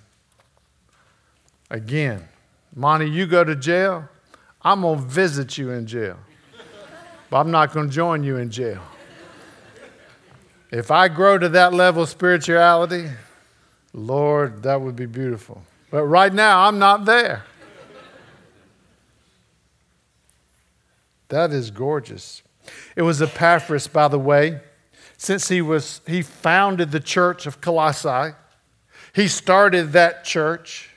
Again, 1.70 2.28
Monty, 2.74 3.10
you 3.10 3.26
go 3.26 3.42
to 3.42 3.56
jail, 3.56 4.08
I'm 4.62 4.82
going 4.82 4.98
to 4.98 5.04
visit 5.04 5.56
you 5.56 5.70
in 5.70 5.86
jail. 5.86 6.18
But 7.30 7.38
I'm 7.38 7.50
not 7.50 7.72
going 7.72 7.88
to 7.88 7.92
join 7.92 8.22
you 8.22 8.36
in 8.36 8.50
jail. 8.50 8.82
If 10.70 10.90
I 10.90 11.08
grow 11.08 11.38
to 11.38 11.48
that 11.48 11.72
level 11.72 12.02
of 12.02 12.08
spirituality, 12.08 13.08
Lord, 13.92 14.62
that 14.62 14.80
would 14.80 14.96
be 14.96 15.06
beautiful. 15.06 15.62
But 15.90 16.04
right 16.04 16.32
now, 16.32 16.66
I'm 16.66 16.78
not 16.78 17.04
there. 17.04 17.44
That 21.28 21.52
is 21.52 21.70
gorgeous. 21.70 22.42
It 22.96 23.02
was 23.02 23.22
Epaphras, 23.22 23.86
by 23.86 24.08
the 24.08 24.18
way, 24.18 24.60
since 25.16 25.48
he 25.48 25.62
was 25.62 26.00
he 26.06 26.22
founded 26.22 26.90
the 26.90 27.00
church 27.00 27.46
of 27.46 27.60
Colossae. 27.60 28.34
He 29.12 29.28
started 29.28 29.92
that 29.92 30.24
church 30.24 30.90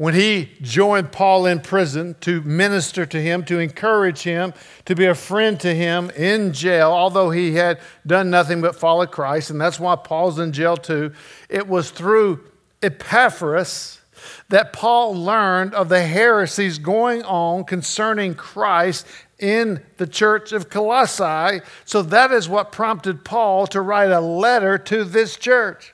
when 0.00 0.14
he 0.14 0.48
joined 0.62 1.12
Paul 1.12 1.44
in 1.44 1.60
prison 1.60 2.16
to 2.22 2.40
minister 2.40 3.04
to 3.04 3.20
him, 3.20 3.44
to 3.44 3.58
encourage 3.58 4.22
him, 4.22 4.54
to 4.86 4.94
be 4.94 5.04
a 5.04 5.14
friend 5.14 5.60
to 5.60 5.74
him 5.74 6.08
in 6.16 6.54
jail, 6.54 6.90
although 6.90 7.28
he 7.28 7.56
had 7.56 7.78
done 8.06 8.30
nothing 8.30 8.62
but 8.62 8.74
follow 8.74 9.04
Christ, 9.04 9.50
and 9.50 9.60
that's 9.60 9.78
why 9.78 9.96
Paul's 9.96 10.38
in 10.38 10.52
jail 10.52 10.78
too. 10.78 11.12
It 11.50 11.68
was 11.68 11.90
through 11.90 12.40
Epaphras 12.82 14.00
that 14.48 14.72
Paul 14.72 15.14
learned 15.14 15.74
of 15.74 15.90
the 15.90 16.02
heresies 16.02 16.78
going 16.78 17.22
on 17.24 17.64
concerning 17.64 18.34
Christ 18.34 19.06
in 19.38 19.82
the 19.98 20.06
church 20.06 20.52
of 20.52 20.70
Colossae. 20.70 21.60
So 21.84 22.00
that 22.00 22.32
is 22.32 22.48
what 22.48 22.72
prompted 22.72 23.22
Paul 23.22 23.66
to 23.66 23.82
write 23.82 24.10
a 24.10 24.20
letter 24.22 24.78
to 24.78 25.04
this 25.04 25.36
church. 25.36 25.92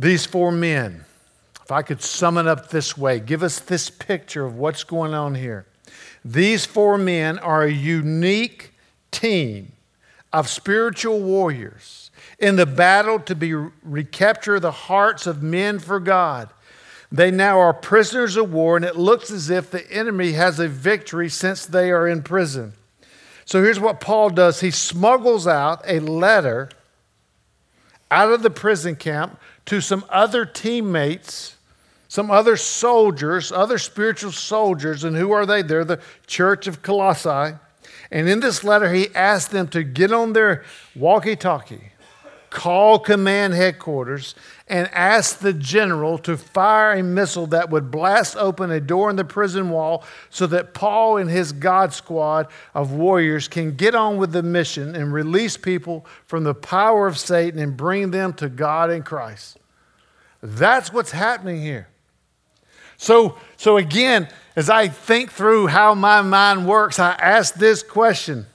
These 0.00 0.24
four 0.24 0.50
men, 0.50 1.04
if 1.62 1.70
I 1.70 1.82
could 1.82 2.00
sum 2.00 2.38
it 2.38 2.46
up 2.46 2.70
this 2.70 2.96
way, 2.96 3.20
give 3.20 3.42
us 3.42 3.58
this 3.58 3.90
picture 3.90 4.46
of 4.46 4.56
what's 4.56 4.82
going 4.82 5.12
on 5.12 5.34
here. 5.34 5.66
These 6.24 6.64
four 6.64 6.96
men 6.96 7.38
are 7.38 7.64
a 7.64 7.70
unique 7.70 8.72
team 9.10 9.72
of 10.32 10.48
spiritual 10.48 11.20
warriors 11.20 12.10
in 12.38 12.56
the 12.56 12.64
battle 12.64 13.18
to 13.20 13.34
be 13.34 13.52
recapture 13.52 14.58
the 14.58 14.70
hearts 14.70 15.26
of 15.26 15.42
men 15.42 15.78
for 15.78 16.00
God. 16.00 16.48
They 17.12 17.30
now 17.30 17.58
are 17.58 17.74
prisoners 17.74 18.38
of 18.38 18.50
war, 18.50 18.76
and 18.76 18.86
it 18.86 18.96
looks 18.96 19.30
as 19.30 19.50
if 19.50 19.70
the 19.70 19.86
enemy 19.92 20.32
has 20.32 20.58
a 20.58 20.68
victory 20.68 21.28
since 21.28 21.66
they 21.66 21.90
are 21.90 22.08
in 22.08 22.22
prison. 22.22 22.72
So 23.44 23.62
here's 23.62 23.80
what 23.80 24.00
Paul 24.00 24.30
does 24.30 24.60
he 24.60 24.70
smuggles 24.70 25.46
out 25.46 25.82
a 25.86 26.00
letter 26.00 26.70
out 28.10 28.32
of 28.32 28.42
the 28.42 28.50
prison 28.50 28.96
camp 28.96 29.38
to 29.66 29.80
some 29.80 30.04
other 30.08 30.44
teammates, 30.44 31.56
some 32.08 32.30
other 32.30 32.56
soldiers, 32.56 33.52
other 33.52 33.78
spiritual 33.78 34.32
soldiers. 34.32 35.04
And 35.04 35.16
who 35.16 35.30
are 35.32 35.46
they? 35.46 35.62
They're 35.62 35.84
the 35.84 36.00
church 36.26 36.66
of 36.66 36.82
Colossae. 36.82 37.56
And 38.10 38.28
in 38.28 38.40
this 38.40 38.64
letter, 38.64 38.92
he 38.92 39.14
asked 39.14 39.52
them 39.52 39.68
to 39.68 39.84
get 39.84 40.12
on 40.12 40.32
their 40.32 40.64
walkie 40.96 41.36
talkie, 41.36 41.92
call 42.50 42.98
command 42.98 43.54
headquarters, 43.54 44.34
and 44.70 44.88
ask 44.92 45.40
the 45.40 45.52
general 45.52 46.16
to 46.16 46.36
fire 46.36 46.92
a 46.92 47.02
missile 47.02 47.48
that 47.48 47.70
would 47.70 47.90
blast 47.90 48.36
open 48.36 48.70
a 48.70 48.80
door 48.80 49.10
in 49.10 49.16
the 49.16 49.24
prison 49.24 49.68
wall 49.70 50.04
so 50.30 50.46
that 50.46 50.74
Paul 50.74 51.16
and 51.16 51.28
his 51.28 51.50
God 51.50 51.92
squad 51.92 52.46
of 52.72 52.92
warriors 52.92 53.48
can 53.48 53.74
get 53.74 53.96
on 53.96 54.16
with 54.16 54.30
the 54.30 54.44
mission 54.44 54.94
and 54.94 55.12
release 55.12 55.56
people 55.56 56.06
from 56.24 56.44
the 56.44 56.54
power 56.54 57.08
of 57.08 57.18
Satan 57.18 57.58
and 57.58 57.76
bring 57.76 58.12
them 58.12 58.32
to 58.34 58.48
God 58.48 58.92
in 58.92 59.02
Christ. 59.02 59.58
That's 60.40 60.92
what's 60.92 61.10
happening 61.10 61.60
here. 61.60 61.88
So, 62.96 63.38
so 63.56 63.76
again, 63.76 64.28
as 64.54 64.70
I 64.70 64.86
think 64.86 65.32
through 65.32 65.66
how 65.66 65.94
my 65.94 66.22
mind 66.22 66.68
works, 66.68 67.00
I 67.00 67.10
ask 67.14 67.54
this 67.54 67.82
question 67.82 68.46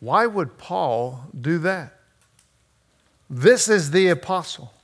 Why 0.00 0.26
would 0.26 0.58
Paul 0.58 1.24
do 1.40 1.58
that? 1.60 2.01
This 3.34 3.66
is 3.66 3.92
the 3.92 4.08
apostle. 4.08 4.74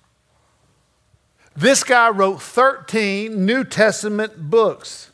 This 1.54 1.84
guy 1.84 2.08
wrote 2.08 2.40
13 2.40 3.44
New 3.44 3.62
Testament 3.62 4.48
books. 4.48 5.10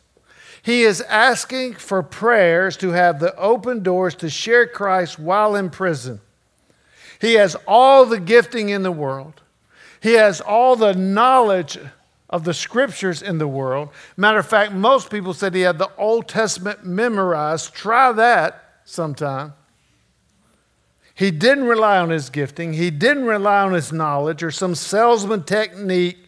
He 0.63 0.83
is 0.83 1.01
asking 1.01 1.75
for 1.75 2.05
prayers 2.05 2.77
to 2.77 2.91
have 2.91 3.19
the 3.19 3.37
open 3.37 3.83
doors 3.83 4.15
to 4.17 4.31
share 4.31 4.69
Christ 4.69 5.19
while 5.19 5.57
in 5.57 5.71
prison. 5.71 6.21
He 7.21 7.35
has 7.35 7.57
all 7.67 8.07
the 8.07 8.21
gifting 8.21 8.69
in 8.69 8.85
the 8.85 8.93
world. 8.93 9.43
He 10.01 10.13
has 10.13 10.41
all 10.41 10.77
the 10.77 10.95
knowledge 10.95 11.77
of 12.31 12.45
the 12.45 12.55
scriptures 12.55 13.21
in 13.21 13.39
the 13.39 13.49
world. 13.49 13.89
Matter 14.17 14.39
of 14.39 14.47
fact, 14.47 14.73
most 14.73 15.11
people 15.11 15.35
said 15.35 15.57
he 15.57 15.63
had 15.63 15.79
the 15.79 15.91
Old 15.99 16.29
Testament 16.29 16.85
memorized. 16.87 17.75
Try 17.75 18.13
that 18.13 18.77
sometime. 18.85 19.55
He 21.15 21.31
didn't 21.31 21.65
rely 21.65 21.99
on 21.99 22.11
his 22.11 22.29
gifting, 22.29 22.73
he 22.73 22.91
didn't 22.91 23.25
rely 23.25 23.63
on 23.63 23.73
his 23.73 23.93
knowledge 23.93 24.43
or 24.43 24.51
some 24.51 24.75
salesman 24.75 25.45
technique 25.45 26.19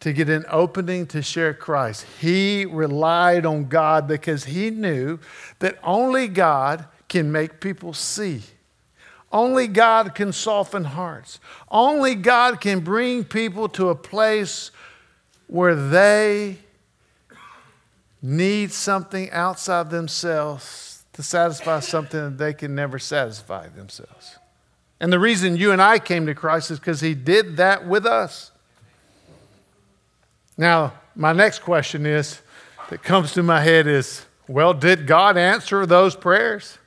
to 0.00 0.12
get 0.12 0.28
an 0.28 0.44
opening 0.50 1.06
to 1.06 1.22
share 1.22 1.54
Christ. 1.54 2.04
He 2.20 2.66
relied 2.66 3.46
on 3.46 3.68
God 3.68 4.06
because 4.06 4.44
he 4.44 4.70
knew 4.70 5.18
that 5.60 5.78
only 5.82 6.28
God 6.28 6.86
can 7.08 7.30
make 7.30 7.60
people 7.60 7.94
see. 7.94 8.42
Only 9.32 9.66
God 9.66 10.14
can 10.14 10.32
soften 10.32 10.84
hearts. 10.84 11.40
Only 11.70 12.14
God 12.16 12.60
can 12.60 12.80
bring 12.80 13.24
people 13.24 13.68
to 13.70 13.88
a 13.88 13.94
place 13.94 14.70
where 15.46 15.74
they 15.74 16.58
need 18.20 18.72
something 18.72 19.30
outside 19.30 19.90
themselves 19.90 20.93
to 21.14 21.22
satisfy 21.22 21.80
something 21.80 22.20
that 22.20 22.38
they 22.38 22.52
can 22.52 22.74
never 22.74 22.98
satisfy 22.98 23.68
themselves. 23.68 24.38
And 25.00 25.12
the 25.12 25.18
reason 25.18 25.56
you 25.56 25.72
and 25.72 25.82
I 25.82 25.98
came 25.98 26.26
to 26.26 26.34
Christ 26.34 26.70
is 26.70 26.78
because 26.78 27.00
He 27.00 27.14
did 27.14 27.56
that 27.56 27.86
with 27.86 28.06
us. 28.06 28.52
Now, 30.56 30.92
my 31.16 31.32
next 31.32 31.60
question 31.60 32.06
is 32.06 32.40
that 32.90 33.02
comes 33.02 33.32
to 33.32 33.42
my 33.42 33.60
head 33.60 33.86
is 33.86 34.26
well, 34.46 34.74
did 34.74 35.06
God 35.06 35.38
answer 35.38 35.86
those 35.86 36.14
prayers? 36.14 36.78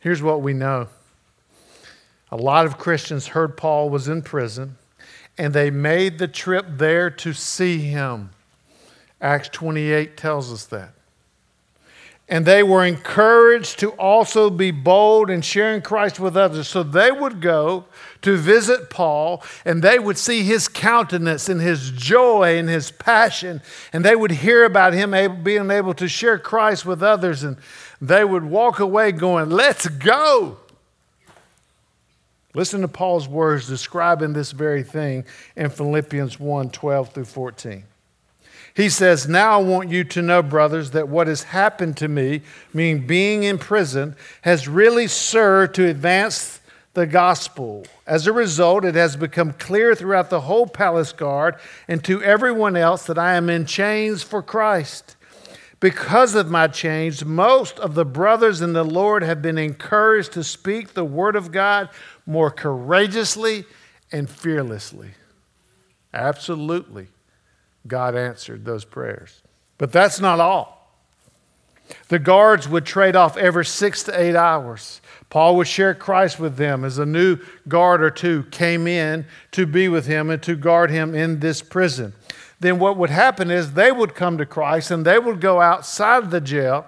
Here's 0.00 0.22
what 0.22 0.42
we 0.42 0.52
know 0.52 0.88
a 2.32 2.36
lot 2.36 2.66
of 2.66 2.78
Christians 2.78 3.28
heard 3.28 3.56
Paul 3.56 3.88
was 3.88 4.08
in 4.08 4.22
prison 4.22 4.76
and 5.38 5.54
they 5.54 5.70
made 5.70 6.18
the 6.18 6.28
trip 6.28 6.66
there 6.68 7.10
to 7.10 7.32
see 7.32 7.78
him. 7.78 8.30
Acts 9.20 9.48
28 9.50 10.16
tells 10.16 10.52
us 10.52 10.66
that. 10.66 10.95
And 12.28 12.44
they 12.44 12.64
were 12.64 12.84
encouraged 12.84 13.78
to 13.78 13.90
also 13.92 14.50
be 14.50 14.72
bold 14.72 15.30
in 15.30 15.42
sharing 15.42 15.80
Christ 15.80 16.18
with 16.18 16.36
others. 16.36 16.66
So 16.66 16.82
they 16.82 17.12
would 17.12 17.40
go 17.40 17.84
to 18.22 18.36
visit 18.36 18.90
Paul 18.90 19.44
and 19.64 19.80
they 19.80 20.00
would 20.00 20.18
see 20.18 20.42
his 20.42 20.66
countenance 20.66 21.48
and 21.48 21.60
his 21.60 21.92
joy 21.92 22.58
and 22.58 22.68
his 22.68 22.90
passion. 22.90 23.62
And 23.92 24.04
they 24.04 24.16
would 24.16 24.32
hear 24.32 24.64
about 24.64 24.92
him 24.92 25.12
being 25.44 25.70
able 25.70 25.94
to 25.94 26.08
share 26.08 26.36
Christ 26.36 26.84
with 26.84 27.00
others. 27.00 27.44
And 27.44 27.58
they 28.00 28.24
would 28.24 28.44
walk 28.44 28.80
away 28.80 29.12
going, 29.12 29.50
Let's 29.50 29.86
go. 29.86 30.58
Listen 32.54 32.80
to 32.80 32.88
Paul's 32.88 33.28
words 33.28 33.68
describing 33.68 34.32
this 34.32 34.50
very 34.50 34.82
thing 34.82 35.26
in 35.56 35.70
Philippians 35.70 36.40
1 36.40 36.70
12 36.70 37.12
through 37.12 37.24
14. 37.26 37.84
He 38.76 38.90
says, 38.90 39.26
Now 39.26 39.58
I 39.58 39.62
want 39.62 39.88
you 39.88 40.04
to 40.04 40.20
know, 40.20 40.42
brothers, 40.42 40.90
that 40.90 41.08
what 41.08 41.28
has 41.28 41.44
happened 41.44 41.96
to 41.96 42.08
me, 42.08 42.42
meaning 42.74 43.06
being 43.06 43.42
in 43.42 43.56
prison, 43.56 44.14
has 44.42 44.68
really 44.68 45.06
served 45.06 45.74
to 45.76 45.88
advance 45.88 46.60
the 46.92 47.06
gospel. 47.06 47.86
As 48.06 48.26
a 48.26 48.34
result, 48.34 48.84
it 48.84 48.94
has 48.94 49.16
become 49.16 49.54
clear 49.54 49.94
throughout 49.94 50.28
the 50.28 50.42
whole 50.42 50.66
palace 50.66 51.14
guard 51.14 51.56
and 51.88 52.04
to 52.04 52.22
everyone 52.22 52.76
else 52.76 53.06
that 53.06 53.16
I 53.16 53.34
am 53.36 53.48
in 53.48 53.64
chains 53.64 54.22
for 54.22 54.42
Christ. 54.42 55.16
Because 55.80 56.34
of 56.34 56.50
my 56.50 56.66
chains, 56.66 57.24
most 57.24 57.78
of 57.78 57.94
the 57.94 58.04
brothers 58.04 58.60
in 58.60 58.74
the 58.74 58.84
Lord 58.84 59.22
have 59.22 59.40
been 59.40 59.58
encouraged 59.58 60.32
to 60.32 60.44
speak 60.44 60.92
the 60.92 61.04
word 61.04 61.34
of 61.34 61.50
God 61.50 61.88
more 62.26 62.50
courageously 62.50 63.64
and 64.12 64.28
fearlessly. 64.28 65.12
Absolutely, 66.12 67.08
God 67.88 68.14
answered 68.14 68.64
those 68.64 68.84
prayers. 68.84 69.42
But 69.78 69.92
that's 69.92 70.20
not 70.20 70.40
all. 70.40 70.76
The 72.08 72.18
guards 72.18 72.68
would 72.68 72.84
trade 72.84 73.14
off 73.14 73.36
every 73.36 73.64
six 73.64 74.02
to 74.04 74.20
eight 74.20 74.34
hours. 74.34 75.00
Paul 75.30 75.56
would 75.56 75.68
share 75.68 75.94
Christ 75.94 76.40
with 76.40 76.56
them 76.56 76.84
as 76.84 76.98
a 76.98 77.06
new 77.06 77.38
guard 77.68 78.02
or 78.02 78.10
two 78.10 78.44
came 78.44 78.86
in 78.86 79.26
to 79.52 79.66
be 79.66 79.88
with 79.88 80.06
him 80.06 80.30
and 80.30 80.42
to 80.42 80.56
guard 80.56 80.90
him 80.90 81.14
in 81.14 81.40
this 81.40 81.62
prison. 81.62 82.12
Then 82.58 82.78
what 82.78 82.96
would 82.96 83.10
happen 83.10 83.50
is 83.50 83.72
they 83.72 83.92
would 83.92 84.14
come 84.14 84.38
to 84.38 84.46
Christ 84.46 84.90
and 84.90 85.04
they 85.04 85.18
would 85.18 85.40
go 85.40 85.60
outside 85.60 86.30
the 86.30 86.40
jail 86.40 86.86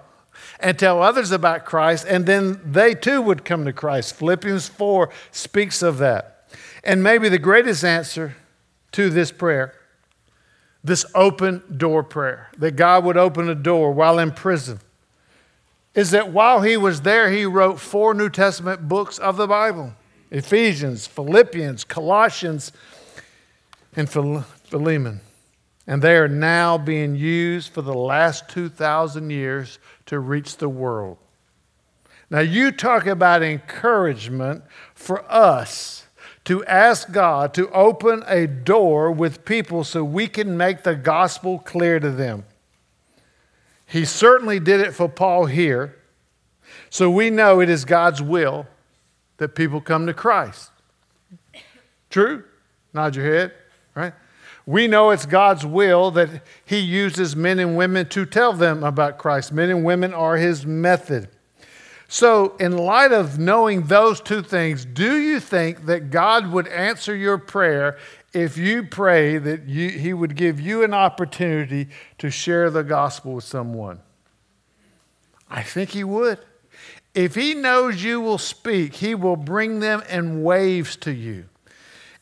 and 0.59 0.77
tell 0.77 1.01
others 1.01 1.31
about 1.31 1.65
Christ, 1.65 2.05
and 2.07 2.25
then 2.25 2.59
they 2.65 2.93
too 2.93 3.21
would 3.21 3.45
come 3.45 3.65
to 3.65 3.73
Christ. 3.73 4.15
Philippians 4.15 4.67
4 4.67 5.09
speaks 5.31 5.81
of 5.81 5.97
that. 5.99 6.47
And 6.83 7.03
maybe 7.03 7.29
the 7.29 7.39
greatest 7.39 7.83
answer 7.83 8.35
to 8.93 9.09
this 9.09 9.31
prayer, 9.31 9.73
this 10.83 11.05
open 11.13 11.63
door 11.77 12.03
prayer, 12.03 12.49
that 12.57 12.75
God 12.75 13.03
would 13.03 13.17
open 13.17 13.49
a 13.49 13.55
door 13.55 13.91
while 13.91 14.19
in 14.19 14.31
prison, 14.31 14.79
is 15.93 16.11
that 16.11 16.31
while 16.31 16.61
he 16.61 16.77
was 16.77 17.01
there, 17.01 17.29
he 17.29 17.45
wrote 17.45 17.79
four 17.79 18.13
New 18.13 18.29
Testament 18.29 18.87
books 18.87 19.17
of 19.17 19.37
the 19.37 19.47
Bible 19.47 19.93
Ephesians, 20.31 21.07
Philippians, 21.07 21.83
Colossians, 21.83 22.71
and 23.95 24.09
Philemon. 24.09 25.21
And 25.87 26.03
they 26.03 26.17
are 26.17 26.27
now 26.27 26.77
being 26.77 27.15
used 27.15 27.73
for 27.73 27.81
the 27.81 27.95
last 27.95 28.47
2,000 28.49 29.31
years 29.31 29.79
to 30.05 30.19
reach 30.19 30.57
the 30.57 30.69
world. 30.69 31.17
Now, 32.29 32.41
you 32.41 32.71
talk 32.71 33.07
about 33.07 33.41
encouragement 33.41 34.63
for 34.93 35.25
us 35.31 36.05
to 36.45 36.65
ask 36.65 37.11
God 37.11 37.53
to 37.53 37.69
open 37.71 38.23
a 38.27 38.47
door 38.47 39.11
with 39.11 39.45
people 39.45 39.83
so 39.83 40.03
we 40.03 40.27
can 40.27 40.57
make 40.57 40.83
the 40.83 40.95
gospel 40.95 41.59
clear 41.59 41.99
to 41.99 42.09
them. 42.09 42.45
He 43.85 44.05
certainly 44.05 44.59
did 44.59 44.81
it 44.81 44.93
for 44.93 45.09
Paul 45.09 45.45
here. 45.45 45.95
So 46.89 47.09
we 47.09 47.29
know 47.29 47.59
it 47.59 47.69
is 47.69 47.85
God's 47.85 48.21
will 48.21 48.67
that 49.37 49.55
people 49.55 49.81
come 49.81 50.05
to 50.05 50.13
Christ. 50.13 50.71
True? 52.09 52.43
Nod 52.93 53.15
your 53.15 53.25
head, 53.25 53.53
right? 53.95 54.13
We 54.65 54.87
know 54.87 55.09
it's 55.09 55.25
God's 55.25 55.65
will 55.65 56.11
that 56.11 56.43
He 56.65 56.77
uses 56.77 57.35
men 57.35 57.57
and 57.57 57.75
women 57.75 58.07
to 58.09 58.25
tell 58.25 58.53
them 58.53 58.83
about 58.83 59.17
Christ. 59.17 59.51
Men 59.51 59.69
and 59.69 59.83
women 59.83 60.13
are 60.13 60.37
His 60.37 60.65
method. 60.65 61.29
So, 62.11 62.57
in 62.57 62.75
light 62.75 63.11
of 63.11 63.37
knowing 63.37 63.83
those 63.83 64.19
two 64.19 64.41
things, 64.41 64.83
do 64.83 65.19
you 65.19 65.39
think 65.39 65.85
that 65.85 66.09
God 66.09 66.51
would 66.51 66.67
answer 66.67 67.15
your 67.15 67.37
prayer 67.37 67.99
if 68.33 68.57
you 68.57 68.81
pray 68.81 69.37
that 69.37 69.67
you, 69.67 69.89
He 69.89 70.11
would 70.11 70.35
give 70.35 70.59
you 70.59 70.83
an 70.83 70.91
opportunity 70.91 71.87
to 72.17 72.31
share 72.31 72.71
the 72.71 72.83
gospel 72.83 73.35
with 73.35 73.43
someone? 73.43 73.99
I 75.51 75.61
think 75.61 75.91
He 75.91 76.03
would. 76.03 76.39
If 77.13 77.35
He 77.35 77.53
knows 77.53 78.03
you 78.03 78.19
will 78.19 78.39
speak, 78.39 78.95
He 78.95 79.13
will 79.13 79.37
bring 79.37 79.79
them 79.79 80.01
in 80.09 80.41
waves 80.41 80.95
to 80.97 81.11
you. 81.11 81.45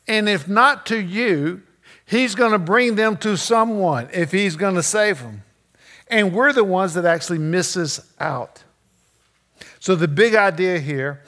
And 0.06 0.28
if 0.28 0.46
not 0.46 0.84
to 0.86 1.00
you, 1.00 1.62
He's 2.04 2.34
going 2.34 2.52
to 2.52 2.58
bring 2.58 2.94
them 2.94 3.16
to 3.18 3.36
someone 3.36 4.08
if 4.14 4.32
he's 4.32 4.56
going 4.56 4.76
to 4.76 4.82
save 4.82 5.20
them. 5.20 5.44
And 6.08 6.34
we're 6.34 6.54
the 6.54 6.64
ones 6.64 6.94
that 6.94 7.04
actually 7.04 7.38
misses 7.38 8.00
out. 8.18 8.64
So 9.88 9.94
the 9.94 10.06
big 10.06 10.34
idea 10.34 10.80
here 10.80 11.22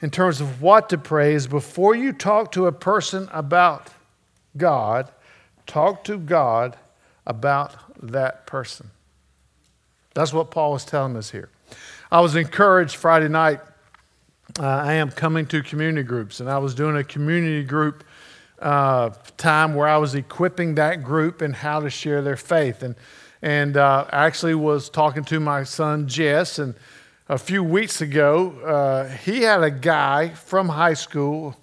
in 0.00 0.10
terms 0.10 0.40
of 0.40 0.62
what 0.62 0.90
to 0.90 0.96
pray 0.96 1.34
is 1.34 1.48
before 1.48 1.96
you 1.96 2.12
talk 2.12 2.52
to 2.52 2.66
a 2.66 2.70
person 2.70 3.28
about 3.32 3.88
God, 4.56 5.10
talk 5.66 6.04
to 6.04 6.16
God 6.16 6.76
about 7.26 7.74
that 8.00 8.46
person. 8.46 8.92
That's 10.14 10.32
what 10.32 10.52
Paul 10.52 10.70
was 10.70 10.84
telling 10.84 11.16
us 11.16 11.32
here. 11.32 11.48
I 12.08 12.20
was 12.20 12.36
encouraged 12.36 12.94
Friday 12.94 13.26
night. 13.26 13.58
Uh, 14.56 14.68
I 14.68 14.92
am 14.92 15.10
coming 15.10 15.44
to 15.46 15.60
community 15.64 16.06
groups, 16.06 16.38
and 16.38 16.48
I 16.48 16.58
was 16.58 16.76
doing 16.76 16.96
a 16.96 17.02
community 17.02 17.64
group 17.64 18.04
uh, 18.60 19.10
time 19.36 19.74
where 19.74 19.88
I 19.88 19.96
was 19.96 20.14
equipping 20.14 20.76
that 20.76 21.02
group 21.02 21.42
in 21.42 21.54
how 21.54 21.80
to 21.80 21.90
share 21.90 22.22
their 22.22 22.36
faith. 22.36 22.84
And, 22.84 22.94
and 23.42 23.76
uh, 23.76 24.06
actually 24.12 24.54
was 24.54 24.90
talking 24.90 25.24
to 25.24 25.40
my 25.40 25.64
son 25.64 26.06
Jess, 26.06 26.60
and 26.60 26.76
a 27.28 27.38
few 27.38 27.62
weeks 27.62 28.00
ago, 28.00 28.50
uh, 28.64 29.08
he 29.08 29.42
had 29.42 29.62
a 29.62 29.70
guy 29.70 30.28
from 30.28 30.68
high 30.68 30.94
school, 30.94 31.56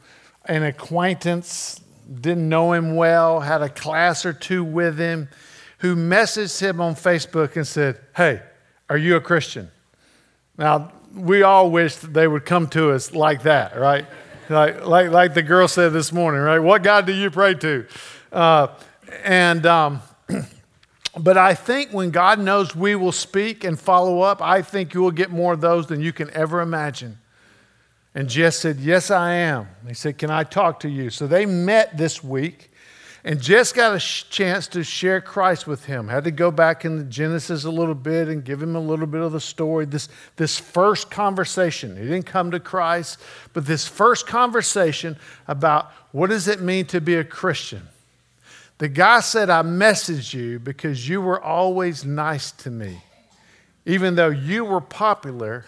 an 0.45 0.63
acquaintance, 0.63 1.79
didn't 2.19 2.49
know 2.49 2.73
him 2.73 2.95
well, 2.95 3.39
had 3.39 3.61
a 3.61 3.69
class 3.69 4.25
or 4.25 4.33
two 4.33 4.63
with 4.63 4.97
him, 4.97 5.29
who 5.79 5.95
messaged 5.95 6.59
him 6.59 6.81
on 6.81 6.95
Facebook 6.95 7.55
and 7.55 7.65
said, 7.65 7.99
Hey, 8.15 8.41
are 8.89 8.97
you 8.97 9.15
a 9.15 9.21
Christian? 9.21 9.71
Now, 10.57 10.91
we 11.15 11.43
all 11.43 11.71
wish 11.71 11.95
they 11.95 12.27
would 12.27 12.45
come 12.45 12.67
to 12.69 12.91
us 12.91 13.13
like 13.13 13.43
that, 13.43 13.77
right? 13.77 14.05
like, 14.49 14.85
like, 14.85 15.11
like 15.11 15.33
the 15.33 15.41
girl 15.41 15.67
said 15.67 15.93
this 15.93 16.11
morning, 16.11 16.41
right? 16.41 16.59
What 16.59 16.83
God 16.83 17.05
do 17.05 17.13
you 17.13 17.31
pray 17.31 17.53
to? 17.55 17.85
Uh, 18.31 18.67
and, 19.23 19.65
um, 19.65 20.01
but 21.17 21.37
I 21.37 21.53
think 21.53 21.91
when 21.91 22.09
God 22.09 22.39
knows 22.39 22.75
we 22.75 22.95
will 22.95 23.11
speak 23.11 23.63
and 23.63 23.79
follow 23.79 24.21
up, 24.21 24.41
I 24.41 24.61
think 24.61 24.93
you 24.93 25.01
will 25.01 25.11
get 25.11 25.29
more 25.29 25.53
of 25.53 25.61
those 25.61 25.87
than 25.87 26.01
you 26.01 26.11
can 26.11 26.31
ever 26.31 26.61
imagine. 26.61 27.19
And 28.15 28.29
Jess 28.29 28.57
said, 28.57 28.79
Yes, 28.79 29.11
I 29.11 29.33
am. 29.33 29.67
He 29.87 29.93
said, 29.93 30.17
Can 30.17 30.29
I 30.29 30.43
talk 30.43 30.79
to 30.81 30.89
you? 30.89 31.09
So 31.09 31.27
they 31.27 31.45
met 31.45 31.97
this 31.97 32.23
week. 32.23 32.69
And 33.25 33.41
Jess 33.41 33.71
got 33.71 33.95
a 33.95 33.99
chance 33.99 34.67
to 34.67 34.83
share 34.83 35.21
Christ 35.21 35.65
with 35.65 35.85
him. 35.85 36.09
Had 36.09 36.25
to 36.25 36.31
go 36.31 36.51
back 36.51 36.83
in 36.83 36.97
the 36.97 37.05
Genesis 37.05 37.63
a 37.63 37.71
little 37.71 37.95
bit 37.95 38.27
and 38.27 38.43
give 38.43 38.61
him 38.61 38.75
a 38.75 38.81
little 38.81 39.07
bit 39.07 39.21
of 39.21 39.31
the 39.31 39.39
story. 39.39 39.85
This, 39.85 40.09
this 40.35 40.59
first 40.59 41.09
conversation, 41.09 41.95
he 41.95 42.03
didn't 42.03 42.25
come 42.25 42.51
to 42.51 42.59
Christ, 42.59 43.19
but 43.53 43.65
this 43.65 43.87
first 43.87 44.27
conversation 44.27 45.15
about 45.47 45.91
what 46.11 46.31
does 46.31 46.49
it 46.49 46.59
mean 46.59 46.85
to 46.87 46.99
be 46.99 47.15
a 47.15 47.23
Christian. 47.23 47.87
The 48.83 48.89
guy 48.89 49.21
said, 49.21 49.49
I 49.49 49.61
messaged 49.61 50.33
you 50.33 50.59
because 50.59 51.07
you 51.07 51.21
were 51.21 51.41
always 51.41 52.03
nice 52.03 52.51
to 52.51 52.69
me, 52.69 53.01
even 53.85 54.15
though 54.15 54.27
you 54.27 54.65
were 54.65 54.81
popular 54.81 55.63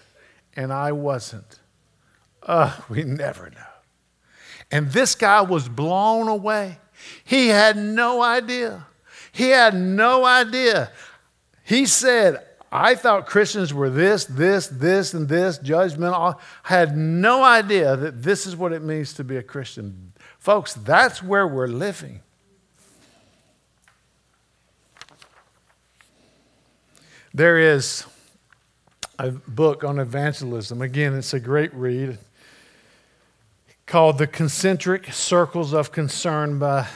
and 0.54 0.74
I 0.74 0.92
wasn't. 0.92 1.62
We 2.90 3.06
never 3.06 3.52
know. 3.52 3.72
And 4.70 4.92
this 4.92 5.16
guy 5.16 5.40
was 5.44 5.70
blown 5.70 6.28
away. 6.28 6.78
He 7.24 7.48
had 7.48 7.78
no 7.78 8.22
idea. 8.22 8.86
He 9.32 9.48
had 9.48 9.76
no 9.76 10.26
idea. 10.26 10.92
He 11.64 11.86
said, 11.86 12.46
I 12.70 12.96
thought 12.96 13.28
Christians 13.28 13.74
were 13.74 13.90
this, 13.90 14.26
this, 14.26 14.68
this, 14.68 15.14
and 15.14 15.30
this, 15.30 15.58
judgmental. 15.60 16.36
I 16.36 16.40
had 16.68 16.98
no 16.98 17.46
idea 17.46 17.96
that 17.96 18.24
this 18.24 18.46
is 18.46 18.58
what 18.58 18.74
it 18.74 18.82
means 18.82 19.14
to 19.14 19.24
be 19.24 19.38
a 19.38 19.42
Christian. 19.42 20.12
Folks, 20.38 20.74
that's 20.74 21.24
where 21.24 21.48
we're 21.48 21.68
living. 21.68 22.20
There 27.36 27.60
is 27.60 28.06
a 29.20 29.30
book 29.30 29.84
on 29.84 30.00
evangelism. 30.00 30.82
Again, 30.82 31.14
it's 31.14 31.34
a 31.34 31.40
great 31.42 31.74
read 31.74 32.18
called 33.86 34.20
The 34.20 34.26
Concentric 34.26 35.12
Circles 35.12 35.74
of 35.74 35.92
Concern 35.92 36.60
by 36.60 36.88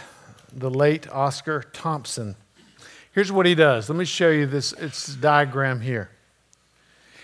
the 0.54 0.70
late 0.70 1.10
Oscar 1.12 1.66
Thompson. 1.74 2.38
Here's 3.12 3.34
what 3.34 3.48
he 3.48 3.54
does. 3.54 3.90
Let 3.90 3.98
me 3.98 4.06
show 4.06 4.30
you 4.30 4.46
this 4.46 4.72
it's 4.72 5.14
diagram 5.14 5.82
here. 5.82 6.10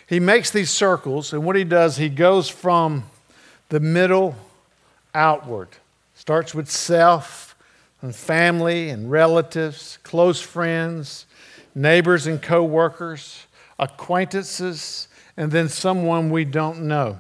He 0.07 0.19
makes 0.19 0.51
these 0.51 0.69
circles, 0.69 1.31
and 1.31 1.45
what 1.45 1.55
he 1.55 1.63
does, 1.63 1.95
he 1.95 2.09
goes 2.09 2.49
from 2.49 3.05
the 3.69 3.79
middle 3.79 4.35
outward. 5.13 5.69
Starts 6.15 6.53
with 6.53 6.69
self 6.69 7.55
and 8.01 8.13
family 8.13 8.89
and 8.89 9.09
relatives, 9.09 9.99
close 10.03 10.41
friends, 10.41 11.25
neighbors 11.75 12.25
and 12.25 12.41
co-workers, 12.41 13.45
acquaintances, 13.77 15.07
and 15.37 15.51
then 15.51 15.69
someone 15.69 16.29
we 16.29 16.45
don't 16.45 16.87
know. 16.87 17.19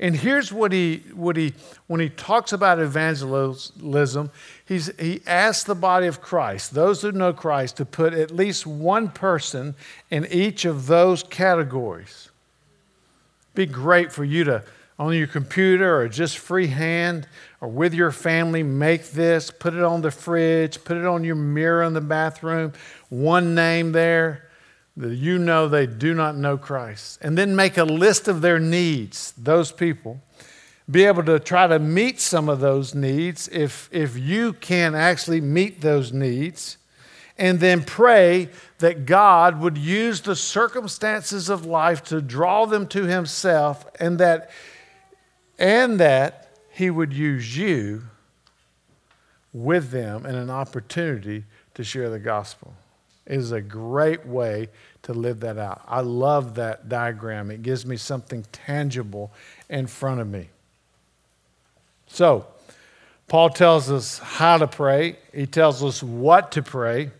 And 0.00 0.16
here's 0.16 0.52
what 0.52 0.72
he, 0.72 1.04
what 1.14 1.36
he 1.36 1.54
when 1.86 2.00
he 2.00 2.08
talks 2.08 2.52
about 2.52 2.80
evangelism, 2.80 4.30
he's, 4.66 4.90
he 4.98 5.22
asks 5.24 5.64
the 5.64 5.76
body 5.76 6.08
of 6.08 6.20
Christ, 6.20 6.74
those 6.74 7.02
who 7.02 7.12
know 7.12 7.32
Christ, 7.32 7.76
to 7.76 7.84
put 7.84 8.12
at 8.12 8.32
least 8.32 8.66
one 8.66 9.08
person 9.08 9.76
in 10.10 10.26
each 10.26 10.64
of 10.64 10.86
those 10.86 11.22
categories. 11.22 12.28
Be 13.54 13.66
great 13.66 14.10
for 14.10 14.24
you 14.24 14.42
to, 14.44 14.64
on 14.98 15.16
your 15.16 15.26
computer 15.26 16.00
or 16.00 16.08
just 16.08 16.38
freehand 16.38 17.26
or 17.60 17.68
with 17.68 17.94
your 17.94 18.12
family, 18.12 18.62
make 18.62 19.10
this, 19.10 19.50
put 19.50 19.74
it 19.74 19.82
on 19.82 20.02
the 20.02 20.10
fridge, 20.10 20.82
put 20.84 20.96
it 20.96 21.04
on 21.04 21.24
your 21.24 21.34
mirror 21.34 21.82
in 21.82 21.94
the 21.94 22.00
bathroom, 22.00 22.72
one 23.08 23.54
name 23.54 23.92
there 23.92 24.50
that 24.96 25.14
you 25.14 25.38
know 25.38 25.66
they 25.68 25.86
do 25.86 26.14
not 26.14 26.36
know 26.36 26.56
Christ. 26.56 27.18
And 27.20 27.36
then 27.36 27.56
make 27.56 27.76
a 27.76 27.84
list 27.84 28.28
of 28.28 28.40
their 28.40 28.60
needs, 28.60 29.32
those 29.36 29.72
people. 29.72 30.22
Be 30.88 31.04
able 31.04 31.24
to 31.24 31.40
try 31.40 31.66
to 31.66 31.78
meet 31.78 32.20
some 32.20 32.48
of 32.48 32.60
those 32.60 32.94
needs 32.94 33.48
if, 33.48 33.88
if 33.90 34.16
you 34.16 34.52
can 34.52 34.94
actually 34.94 35.40
meet 35.40 35.80
those 35.80 36.12
needs. 36.12 36.76
And 37.36 37.58
then 37.58 37.82
pray 37.82 38.50
that 38.78 39.06
God 39.06 39.60
would 39.60 39.76
use 39.76 40.20
the 40.20 40.36
circumstances 40.36 41.48
of 41.48 41.66
life 41.66 42.04
to 42.04 42.20
draw 42.20 42.64
them 42.64 42.86
to 42.88 43.04
Himself 43.04 43.86
and 43.98 44.18
that, 44.20 44.50
and 45.58 45.98
that 46.00 46.48
He 46.70 46.90
would 46.90 47.12
use 47.12 47.56
you 47.56 48.02
with 49.52 49.90
them 49.90 50.26
in 50.26 50.34
an 50.34 50.50
opportunity 50.50 51.44
to 51.74 51.84
share 51.84 52.10
the 52.10 52.18
gospel 52.18 52.74
is 53.26 53.52
a 53.52 53.60
great 53.60 54.26
way 54.26 54.68
to 55.02 55.12
live 55.12 55.40
that 55.40 55.58
out. 55.58 55.82
I 55.86 56.00
love 56.00 56.56
that 56.56 56.88
diagram. 56.88 57.50
It 57.50 57.62
gives 57.62 57.86
me 57.86 57.96
something 57.96 58.44
tangible 58.52 59.32
in 59.68 59.86
front 59.86 60.20
of 60.20 60.28
me. 60.28 60.48
So, 62.06 62.46
Paul 63.28 63.50
tells 63.50 63.90
us 63.90 64.18
how 64.18 64.58
to 64.58 64.66
pray, 64.66 65.16
he 65.32 65.46
tells 65.46 65.82
us 65.82 66.02
what 66.02 66.52
to 66.52 66.62
pray, 66.62 67.10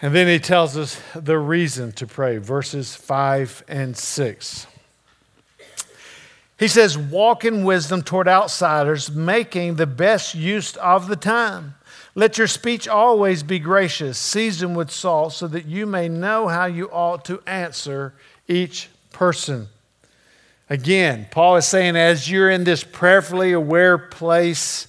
and 0.00 0.14
then 0.14 0.26
he 0.26 0.38
tells 0.38 0.76
us 0.76 1.00
the 1.14 1.38
reason 1.38 1.92
to 1.92 2.06
pray, 2.06 2.36
verses 2.36 2.94
5 2.94 3.64
and 3.68 3.96
6. 3.96 4.66
He 6.58 6.68
says, 6.68 6.96
Walk 6.96 7.44
in 7.44 7.64
wisdom 7.64 8.02
toward 8.02 8.28
outsiders, 8.28 9.10
making 9.10 9.76
the 9.76 9.86
best 9.86 10.34
use 10.34 10.76
of 10.76 11.08
the 11.08 11.16
time 11.16 11.74
let 12.14 12.36
your 12.36 12.46
speech 12.46 12.86
always 12.86 13.42
be 13.42 13.58
gracious, 13.58 14.18
seasoned 14.18 14.76
with 14.76 14.90
salt, 14.90 15.32
so 15.32 15.46
that 15.48 15.64
you 15.64 15.86
may 15.86 16.08
know 16.08 16.46
how 16.48 16.66
you 16.66 16.90
ought 16.90 17.24
to 17.26 17.42
answer 17.46 18.12
each 18.46 18.90
person. 19.12 19.68
Again, 20.68 21.26
Paul 21.30 21.56
is 21.56 21.66
saying, 21.66 21.96
as 21.96 22.30
you're 22.30 22.50
in 22.50 22.64
this 22.64 22.84
prayerfully 22.84 23.52
aware 23.52 23.96
place, 23.96 24.88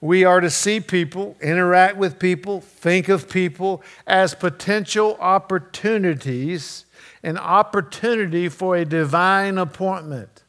we 0.00 0.24
are 0.24 0.40
to 0.40 0.50
see 0.50 0.80
people, 0.80 1.36
interact 1.40 1.96
with 1.96 2.18
people, 2.18 2.60
think 2.60 3.08
of 3.08 3.28
people 3.28 3.82
as 4.06 4.34
potential 4.34 5.16
opportunities, 5.20 6.84
an 7.22 7.38
opportunity 7.38 8.48
for 8.48 8.76
a 8.76 8.84
divine 8.84 9.56
appointment. 9.56 10.42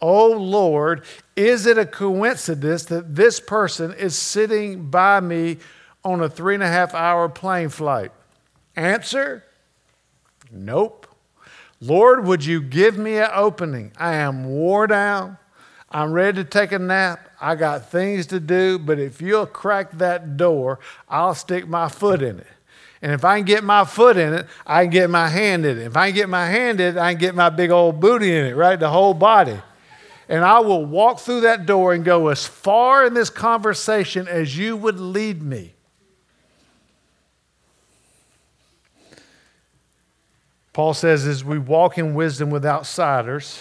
Oh 0.00 0.32
Lord, 0.32 1.04
is 1.36 1.66
it 1.66 1.78
a 1.78 1.86
coincidence 1.86 2.84
that 2.84 3.14
this 3.14 3.40
person 3.40 3.92
is 3.92 4.16
sitting 4.16 4.90
by 4.90 5.20
me 5.20 5.58
on 6.04 6.22
a 6.22 6.28
three 6.28 6.54
and 6.54 6.62
a 6.62 6.68
half 6.68 6.94
hour 6.94 7.28
plane 7.28 7.68
flight? 7.68 8.12
Answer 8.76 9.44
Nope. 10.52 11.06
Lord, 11.80 12.26
would 12.26 12.44
you 12.44 12.60
give 12.60 12.98
me 12.98 13.18
an 13.18 13.30
opening? 13.32 13.92
I 13.96 14.14
am 14.14 14.44
wore 14.44 14.86
down. 14.86 15.38
I'm 15.90 16.12
ready 16.12 16.42
to 16.42 16.48
take 16.48 16.72
a 16.72 16.78
nap. 16.78 17.30
I 17.40 17.54
got 17.54 17.90
things 17.90 18.26
to 18.28 18.40
do, 18.40 18.78
but 18.78 18.98
if 18.98 19.22
you'll 19.22 19.46
crack 19.46 19.92
that 19.92 20.36
door, 20.36 20.78
I'll 21.08 21.34
stick 21.34 21.66
my 21.66 21.88
foot 21.88 22.22
in 22.22 22.38
it. 22.40 22.46
And 23.02 23.12
if 23.12 23.24
I 23.24 23.38
can 23.38 23.46
get 23.46 23.64
my 23.64 23.84
foot 23.84 24.18
in 24.18 24.34
it, 24.34 24.46
I 24.66 24.84
can 24.84 24.90
get 24.90 25.08
my 25.08 25.28
hand 25.28 25.64
in 25.64 25.78
it. 25.78 25.86
If 25.86 25.96
I 25.96 26.08
can 26.08 26.16
get 26.16 26.28
my 26.28 26.46
hand 26.46 26.80
in 26.80 26.96
it, 26.96 27.00
I 27.00 27.12
can 27.12 27.20
get 27.20 27.34
my 27.34 27.48
big 27.48 27.70
old 27.70 27.98
booty 27.98 28.36
in 28.36 28.44
it, 28.44 28.56
right? 28.56 28.78
The 28.78 28.90
whole 28.90 29.14
body 29.14 29.58
and 30.30 30.44
I 30.44 30.60
will 30.60 30.86
walk 30.86 31.18
through 31.18 31.40
that 31.40 31.66
door 31.66 31.92
and 31.92 32.04
go 32.04 32.28
as 32.28 32.46
far 32.46 33.04
in 33.04 33.14
this 33.14 33.28
conversation 33.28 34.28
as 34.28 34.56
you 34.56 34.76
would 34.76 35.00
lead 35.00 35.42
me. 35.42 35.74
Paul 40.72 40.94
says, 40.94 41.26
as 41.26 41.44
we 41.44 41.58
walk 41.58 41.98
in 41.98 42.14
wisdom 42.14 42.48
with 42.48 42.64
outsiders, 42.64 43.60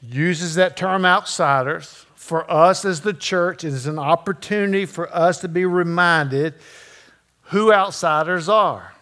uses 0.00 0.54
that 0.54 0.76
term 0.76 1.04
outsiders. 1.04 2.06
For 2.14 2.48
us 2.48 2.84
as 2.84 3.00
the 3.00 3.12
church, 3.12 3.64
it 3.64 3.72
is 3.74 3.88
an 3.88 3.98
opportunity 3.98 4.86
for 4.86 5.12
us 5.14 5.40
to 5.40 5.48
be 5.48 5.66
reminded 5.66 6.54
who 7.48 7.72
outsiders 7.72 8.48
are. 8.48 8.93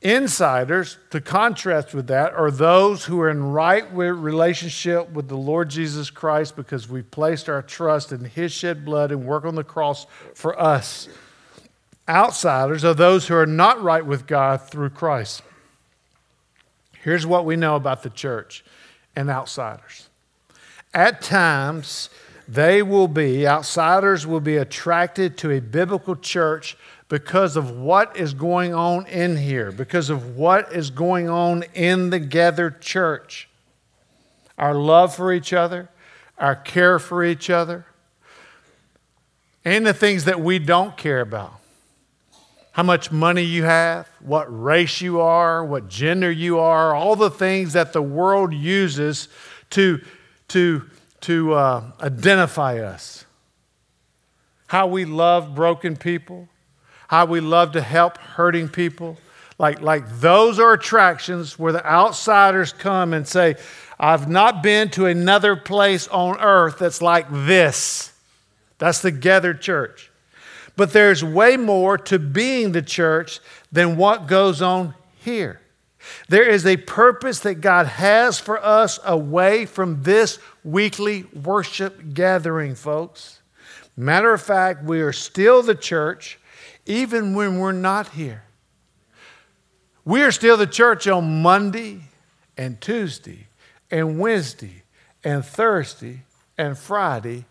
Insiders, 0.00 0.96
to 1.10 1.20
contrast 1.20 1.92
with 1.92 2.06
that, 2.06 2.32
are 2.32 2.52
those 2.52 3.06
who 3.06 3.20
are 3.20 3.30
in 3.30 3.50
right 3.50 3.84
relationship 3.92 5.10
with 5.10 5.28
the 5.28 5.36
Lord 5.36 5.70
Jesus 5.70 6.08
Christ 6.08 6.54
because 6.54 6.88
we've 6.88 7.10
placed 7.10 7.48
our 7.48 7.62
trust 7.62 8.12
in 8.12 8.24
His 8.24 8.52
shed 8.52 8.84
blood 8.84 9.10
and 9.10 9.26
work 9.26 9.44
on 9.44 9.56
the 9.56 9.64
cross 9.64 10.06
for 10.34 10.58
us. 10.60 11.08
Outsiders 12.08 12.84
are 12.84 12.94
those 12.94 13.26
who 13.26 13.34
are 13.34 13.46
not 13.46 13.82
right 13.82 14.06
with 14.06 14.26
God 14.26 14.62
through 14.62 14.90
Christ. 14.90 15.42
Here's 17.02 17.26
what 17.26 17.44
we 17.44 17.56
know 17.56 17.74
about 17.74 18.04
the 18.04 18.10
church 18.10 18.64
and 19.16 19.28
outsiders. 19.28 20.08
At 20.94 21.20
times, 21.22 22.08
they 22.46 22.82
will 22.82 23.08
be, 23.08 23.46
outsiders 23.46 24.26
will 24.26 24.40
be 24.40 24.56
attracted 24.56 25.36
to 25.38 25.50
a 25.50 25.60
biblical 25.60 26.16
church 26.16 26.76
because 27.08 27.56
of 27.56 27.70
what 27.70 28.16
is 28.16 28.34
going 28.34 28.74
on 28.74 29.06
in 29.06 29.36
here, 29.36 29.72
because 29.72 30.10
of 30.10 30.36
what 30.36 30.72
is 30.72 30.90
going 30.90 31.28
on 31.28 31.64
in 31.74 32.10
the 32.10 32.18
gathered 32.18 32.82
church. 32.82 33.48
Our 34.58 34.74
love 34.74 35.14
for 35.14 35.32
each 35.32 35.52
other, 35.52 35.88
our 36.36 36.54
care 36.54 36.98
for 36.98 37.24
each 37.24 37.48
other, 37.48 37.86
and 39.64 39.86
the 39.86 39.94
things 39.94 40.24
that 40.24 40.40
we 40.40 40.58
don't 40.58 40.96
care 40.96 41.20
about. 41.20 41.54
How 42.72 42.82
much 42.82 43.10
money 43.10 43.42
you 43.42 43.64
have, 43.64 44.08
what 44.20 44.46
race 44.48 45.00
you 45.00 45.20
are, 45.20 45.64
what 45.64 45.88
gender 45.88 46.30
you 46.30 46.58
are, 46.58 46.94
all 46.94 47.16
the 47.16 47.30
things 47.30 47.72
that 47.72 47.92
the 47.92 48.02
world 48.02 48.52
uses 48.52 49.28
to, 49.70 50.00
to, 50.48 50.88
to 51.22 51.54
uh, 51.54 51.84
identify 52.00 52.78
us. 52.78 53.24
How 54.68 54.86
we 54.86 55.04
love 55.06 55.54
broken 55.54 55.96
people 55.96 56.48
how 57.08 57.24
we 57.26 57.40
love 57.40 57.72
to 57.72 57.80
help 57.80 58.16
hurting 58.18 58.68
people. 58.68 59.18
Like, 59.58 59.80
like 59.80 60.20
those 60.20 60.60
are 60.60 60.72
attractions 60.72 61.58
where 61.58 61.72
the 61.72 61.84
outsiders 61.84 62.72
come 62.72 63.12
and 63.12 63.26
say, 63.26 63.56
I've 63.98 64.28
not 64.28 64.62
been 64.62 64.90
to 64.90 65.06
another 65.06 65.56
place 65.56 66.06
on 66.08 66.38
earth 66.40 66.78
that's 66.78 67.02
like 67.02 67.26
this. 67.30 68.12
That's 68.78 69.02
the 69.02 69.10
gathered 69.10 69.60
church. 69.60 70.10
But 70.76 70.92
there's 70.92 71.24
way 71.24 71.56
more 71.56 71.98
to 71.98 72.20
being 72.20 72.70
the 72.70 72.82
church 72.82 73.40
than 73.72 73.96
what 73.96 74.28
goes 74.28 74.62
on 74.62 74.94
here. 75.16 75.60
There 76.28 76.48
is 76.48 76.64
a 76.64 76.76
purpose 76.76 77.40
that 77.40 77.56
God 77.56 77.86
has 77.86 78.38
for 78.38 78.64
us 78.64 79.00
away 79.04 79.66
from 79.66 80.04
this 80.04 80.38
weekly 80.62 81.24
worship 81.42 82.14
gathering, 82.14 82.76
folks. 82.76 83.40
Matter 83.96 84.32
of 84.32 84.40
fact, 84.40 84.84
we 84.84 85.00
are 85.00 85.12
still 85.12 85.62
the 85.62 85.74
church 85.74 86.38
even 86.86 87.34
when 87.34 87.58
we're 87.58 87.72
not 87.72 88.08
here. 88.08 88.44
We 90.04 90.22
are 90.22 90.32
still 90.32 90.56
the 90.56 90.66
church 90.66 91.06
on 91.06 91.42
Monday 91.42 92.00
and 92.56 92.80
Tuesday 92.80 93.46
and 93.90 94.18
Wednesday 94.18 94.82
and 95.22 95.44
Thursday 95.44 96.22
and 96.56 96.78
Friday 96.78 97.44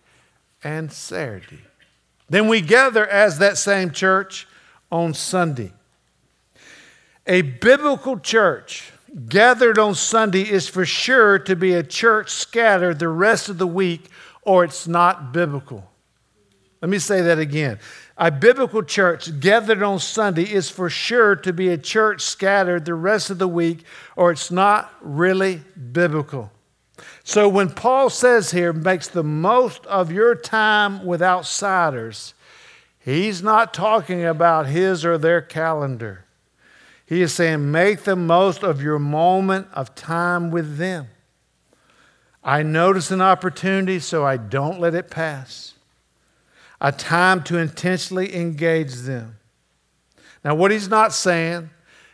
and 0.63 0.91
Saturday. 0.91 1.61
Then 2.29 2.47
we 2.47 2.61
gather 2.61 3.05
as 3.07 3.39
that 3.39 3.57
same 3.57 3.91
church 3.91 4.47
on 4.91 5.13
Sunday. 5.13 5.71
A 7.25 7.41
biblical 7.41 8.19
church 8.19 8.91
gathered 9.29 9.79
on 9.79 9.95
Sunday 9.95 10.41
is 10.41 10.67
for 10.67 10.85
sure 10.85 11.39
to 11.39 11.55
be 11.55 11.73
a 11.73 11.83
church 11.83 12.31
scattered 12.31 12.99
the 12.99 13.07
rest 13.07 13.49
of 13.49 13.57
the 13.57 13.67
week, 13.67 14.09
or 14.41 14.63
it's 14.63 14.87
not 14.87 15.31
biblical. 15.31 15.89
Let 16.81 16.89
me 16.89 16.99
say 16.99 17.21
that 17.21 17.39
again. 17.39 17.79
A 18.17 18.29
biblical 18.29 18.83
church 18.83 19.39
gathered 19.39 19.81
on 19.81 19.99
Sunday 19.99 20.43
is 20.43 20.69
for 20.69 20.89
sure 20.89 21.35
to 21.37 21.51
be 21.53 21.69
a 21.69 21.77
church 21.77 22.21
scattered 22.21 22.85
the 22.85 22.93
rest 22.93 23.29
of 23.29 23.39
the 23.39 23.47
week, 23.47 23.83
or 24.15 24.31
it's 24.31 24.51
not 24.51 24.93
really 25.01 25.61
biblical. 25.91 26.51
So 27.23 27.47
when 27.49 27.69
Paul 27.69 28.09
says 28.09 28.51
here, 28.51 28.73
makes 28.73 29.07
the 29.07 29.23
most 29.23 29.85
of 29.87 30.11
your 30.11 30.35
time 30.35 31.05
with 31.05 31.21
outsiders, 31.21 32.33
he's 32.99 33.43
not 33.43 33.73
talking 33.73 34.25
about 34.25 34.67
his 34.67 35.03
or 35.05 35.17
their 35.17 35.41
calendar. 35.41 36.25
He 37.05 37.21
is 37.21 37.33
saying, 37.33 37.71
make 37.71 38.03
the 38.03 38.15
most 38.15 38.63
of 38.63 38.81
your 38.81 38.99
moment 38.99 39.67
of 39.73 39.95
time 39.95 40.51
with 40.51 40.77
them. 40.77 41.07
I 42.43 42.63
notice 42.63 43.11
an 43.11 43.21
opportunity, 43.21 43.99
so 43.99 44.25
I 44.25 44.37
don't 44.37 44.79
let 44.79 44.95
it 44.95 45.09
pass. 45.09 45.73
A 46.79 46.91
time 46.91 47.43
to 47.43 47.57
intentionally 47.57 48.35
engage 48.35 48.93
them. 48.93 49.37
Now, 50.43 50.55
what 50.55 50.71
he's 50.71 50.87
not 50.87 51.13
saying 51.13 51.69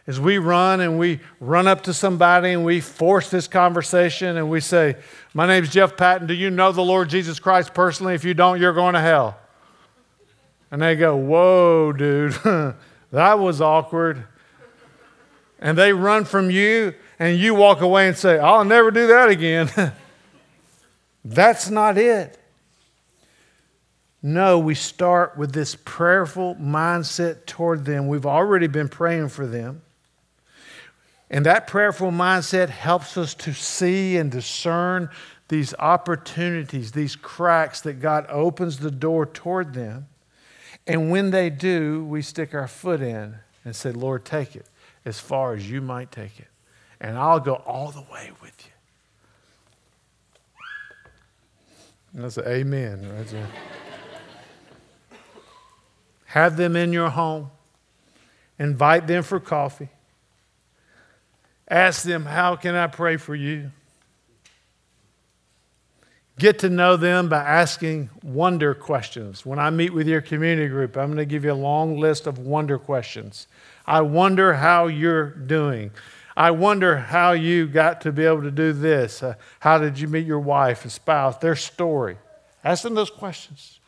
is 0.06 0.20
we 0.20 0.38
run 0.38 0.82
and 0.82 1.00
we 1.00 1.20
run 1.40 1.68
up 1.68 1.84
to 1.84 1.94
somebody 1.94 2.52
and 2.52 2.66
we 2.66 2.82
force 2.82 3.30
this 3.30 3.48
conversation 3.48 4.38
and 4.38 4.50
we 4.50 4.60
say, 4.60 4.96
My 5.34 5.48
name's 5.48 5.70
Jeff 5.70 5.96
Patton. 5.96 6.28
Do 6.28 6.34
you 6.34 6.50
know 6.50 6.72
the 6.72 6.82
Lord 6.84 7.10
Jesus 7.10 7.40
Christ 7.40 7.74
personally? 7.74 8.14
If 8.14 8.24
you 8.24 8.34
don't, 8.34 8.60
you're 8.60 8.74
going 8.74 8.96
to 8.96 9.00
hell. 9.00 9.38
And 10.72 10.82
they 10.82 10.96
go, 10.96 11.16
Whoa, 11.16 11.94
dude, 11.94 12.34
that 13.12 13.40
was 13.40 13.62
awkward. 13.62 14.26
And 15.60 15.78
they 15.78 15.94
run 15.94 16.26
from 16.26 16.52
you 16.52 16.94
and 17.20 17.38
you 17.38 17.56
walk 17.56 17.80
away 17.80 18.08
and 18.10 18.18
say, 18.18 18.38
I'll 18.38 18.66
never 18.66 18.92
do 18.92 19.08
that 19.08 19.30
again. 19.30 19.70
That's 21.26 21.70
not 21.70 21.98
it. 21.98 22.38
No, 24.26 24.58
we 24.58 24.74
start 24.74 25.38
with 25.38 25.52
this 25.52 25.76
prayerful 25.76 26.56
mindset 26.56 27.46
toward 27.46 27.84
them. 27.84 28.08
We've 28.08 28.26
already 28.26 28.68
been 28.68 28.88
praying 28.88 29.28
for 29.30 29.46
them. 29.46 29.82
And 31.30 31.46
that 31.46 31.68
prayerful 31.68 32.12
mindset 32.12 32.70
helps 32.70 33.18
us 33.18 33.34
to 33.36 33.54
see 33.54 34.16
and 34.16 34.32
discern 34.32 35.10
these 35.50 35.74
opportunities, 35.76 36.94
these 36.94 37.18
cracks 37.18 37.82
that 37.82 38.00
God 38.00 38.26
opens 38.30 38.80
the 38.80 38.92
door 38.92 39.26
toward 39.26 39.74
them. 39.74 40.08
And 40.88 41.12
when 41.12 41.32
they 41.32 41.50
do, 41.50 42.06
we 42.06 42.22
stick 42.22 42.54
our 42.54 42.68
foot 42.68 43.02
in 43.02 43.36
and 43.66 43.76
say, 43.76 43.92
Lord, 43.92 44.24
take 44.24 44.56
it 44.56 44.68
as 45.04 45.20
far 45.20 45.54
as 45.54 45.70
you 45.70 45.82
might 45.82 46.12
take 46.14 46.40
it. 46.40 46.48
And 47.02 47.18
I'll 47.18 47.42
go 47.42 47.56
all 47.56 47.92
the 47.92 48.06
way 48.12 48.32
with 48.42 48.54
you. 48.66 48.72
And 52.14 52.24
that's 52.24 52.38
an 52.38 52.48
amen. 52.48 53.12
Right 53.12 53.48
Have 56.34 56.58
them 56.58 56.76
in 56.76 56.92
your 56.92 57.12
home. 57.12 57.52
Invite 58.58 59.06
them 59.06 59.22
for 59.22 59.40
coffee. 59.40 59.90
Ask 61.68 62.02
them, 62.02 62.26
How 62.26 62.56
can 62.56 62.74
I 62.74 62.88
pray 62.88 63.18
for 63.18 63.36
you? 63.36 63.70
Get 66.40 66.58
to 66.60 66.70
know 66.70 66.98
them 66.98 67.30
by 67.30 67.38
asking 67.38 68.10
wonder 68.24 68.74
questions. 68.74 69.46
When 69.46 69.60
I 69.60 69.70
meet 69.70 69.94
with 69.94 70.08
your 70.08 70.22
community 70.22 70.68
group, 70.70 70.98
I'm 70.98 71.10
going 71.10 71.18
to 71.18 71.26
give 71.26 71.46
you 71.46 71.52
a 71.52 71.54
long 71.54 72.00
list 72.00 72.26
of 72.26 72.40
wonder 72.40 72.80
questions. 72.80 73.46
I 73.86 74.02
wonder 74.02 74.56
how 74.56 74.88
you're 74.88 75.30
doing. 75.30 75.92
I 76.36 76.50
wonder 76.50 76.98
how 76.98 77.34
you 77.34 77.68
got 77.68 78.02
to 78.02 78.12
be 78.12 78.26
able 78.26 78.42
to 78.42 78.50
do 78.50 78.74
this. 78.74 79.22
Uh, 79.22 79.36
how 79.60 79.78
did 79.78 80.00
you 80.00 80.08
meet 80.08 80.26
your 80.26 80.40
wife 80.40 80.82
and 80.82 80.92
spouse? 80.92 81.38
Their 81.38 81.56
story. 81.56 82.18
Ask 82.64 82.82
them 82.82 82.96
those 82.96 83.12
questions. 83.12 83.80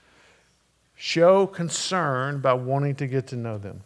Show 0.95 1.47
concern 1.47 2.39
by 2.39 2.53
wanting 2.53 2.95
to 2.95 3.07
get 3.07 3.27
to 3.27 3.35
know 3.35 3.57
them. 3.57 3.83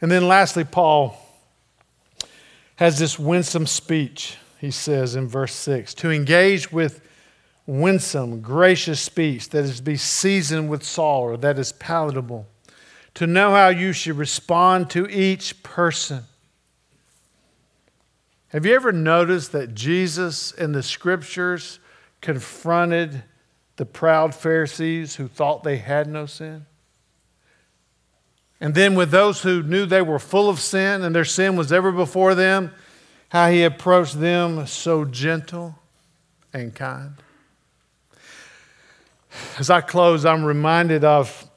And 0.00 0.10
then 0.10 0.28
lastly, 0.28 0.64
Paul 0.64 1.18
has 2.76 2.98
this 2.98 3.18
winsome 3.18 3.66
speech, 3.66 4.36
he 4.60 4.70
says 4.70 5.16
in 5.16 5.26
verse 5.26 5.52
6 5.54 5.94
to 5.94 6.10
engage 6.10 6.70
with 6.70 7.00
winsome, 7.66 8.40
gracious 8.40 9.00
speech 9.00 9.50
that 9.50 9.64
is 9.64 9.76
to 9.78 9.82
be 9.82 9.96
seasoned 9.96 10.70
with 10.70 10.82
salt 10.84 11.24
or 11.24 11.36
that 11.36 11.58
is 11.58 11.72
palatable, 11.72 12.46
to 13.14 13.26
know 13.26 13.50
how 13.50 13.68
you 13.68 13.92
should 13.92 14.16
respond 14.16 14.88
to 14.90 15.06
each 15.08 15.62
person. 15.62 16.22
Have 18.48 18.64
you 18.64 18.74
ever 18.74 18.92
noticed 18.92 19.52
that 19.52 19.74
Jesus 19.74 20.52
in 20.52 20.72
the 20.72 20.82
scriptures 20.82 21.80
confronted 22.20 23.22
the 23.78 23.86
proud 23.86 24.34
Pharisees 24.34 25.16
who 25.16 25.26
thought 25.26 25.62
they 25.62 25.78
had 25.78 26.06
no 26.06 26.26
sin? 26.26 26.66
And 28.60 28.74
then 28.74 28.96
with 28.96 29.10
those 29.10 29.42
who 29.42 29.62
knew 29.62 29.86
they 29.86 30.02
were 30.02 30.18
full 30.18 30.50
of 30.50 30.60
sin 30.60 31.02
and 31.02 31.14
their 31.14 31.24
sin 31.24 31.56
was 31.56 31.72
ever 31.72 31.92
before 31.92 32.34
them, 32.34 32.72
how 33.28 33.50
he 33.50 33.62
approached 33.62 34.20
them 34.20 34.66
so 34.66 35.04
gentle 35.04 35.76
and 36.52 36.74
kind. 36.74 37.14
As 39.58 39.70
I 39.70 39.80
close, 39.80 40.24
I'm 40.24 40.44
reminded 40.44 41.04
of, 41.04 41.48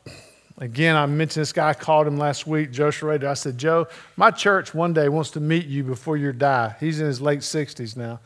again, 0.60 0.96
I 0.96 1.08
mentioned 1.08 1.42
this 1.42 1.54
guy, 1.54 1.70
I 1.70 1.74
called 1.74 2.06
him 2.06 2.18
last 2.18 2.46
week, 2.46 2.72
Joe 2.72 2.92
Schrader. 2.92 3.28
I 3.28 3.34
said, 3.34 3.58
Joe, 3.58 3.88
my 4.16 4.30
church 4.30 4.76
one 4.76 4.94
day 4.94 5.10
wants 5.10 5.32
to 5.32 5.40
meet 5.40 5.66
you 5.66 5.84
before 5.84 6.18
you 6.18 6.32
die. 6.34 6.76
He's 6.80 7.00
in 7.00 7.08
his 7.08 7.20
late 7.20 7.40
60s 7.40 7.98
now. 7.98 8.20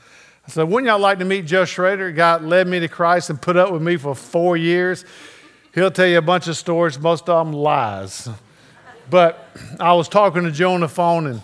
I 0.45 0.51
said, 0.51 0.63
wouldn't 0.63 0.87
y'all 0.87 0.99
like 0.99 1.19
to 1.19 1.25
meet 1.25 1.45
Joe 1.45 1.65
Schrader? 1.65 2.11
God 2.11 2.43
led 2.43 2.67
me 2.67 2.79
to 2.79 2.87
Christ 2.87 3.31
and 3.31 3.41
put 3.41 3.57
up 3.57 3.71
with 3.71 3.81
me 3.81 3.97
for 3.97 4.13
four 4.13 4.55
years. 4.55 5.03
He'll 5.73 5.91
tell 5.91 6.05
you 6.05 6.19
a 6.19 6.21
bunch 6.21 6.47
of 6.47 6.55
stories, 6.55 6.99
most 6.99 7.27
of 7.27 7.45
them 7.45 7.53
lies. 7.53 8.29
But 9.09 9.49
I 9.79 9.93
was 9.93 10.07
talking 10.07 10.43
to 10.43 10.51
Joe 10.51 10.73
on 10.73 10.81
the 10.81 10.87
phone, 10.87 11.27
and 11.27 11.41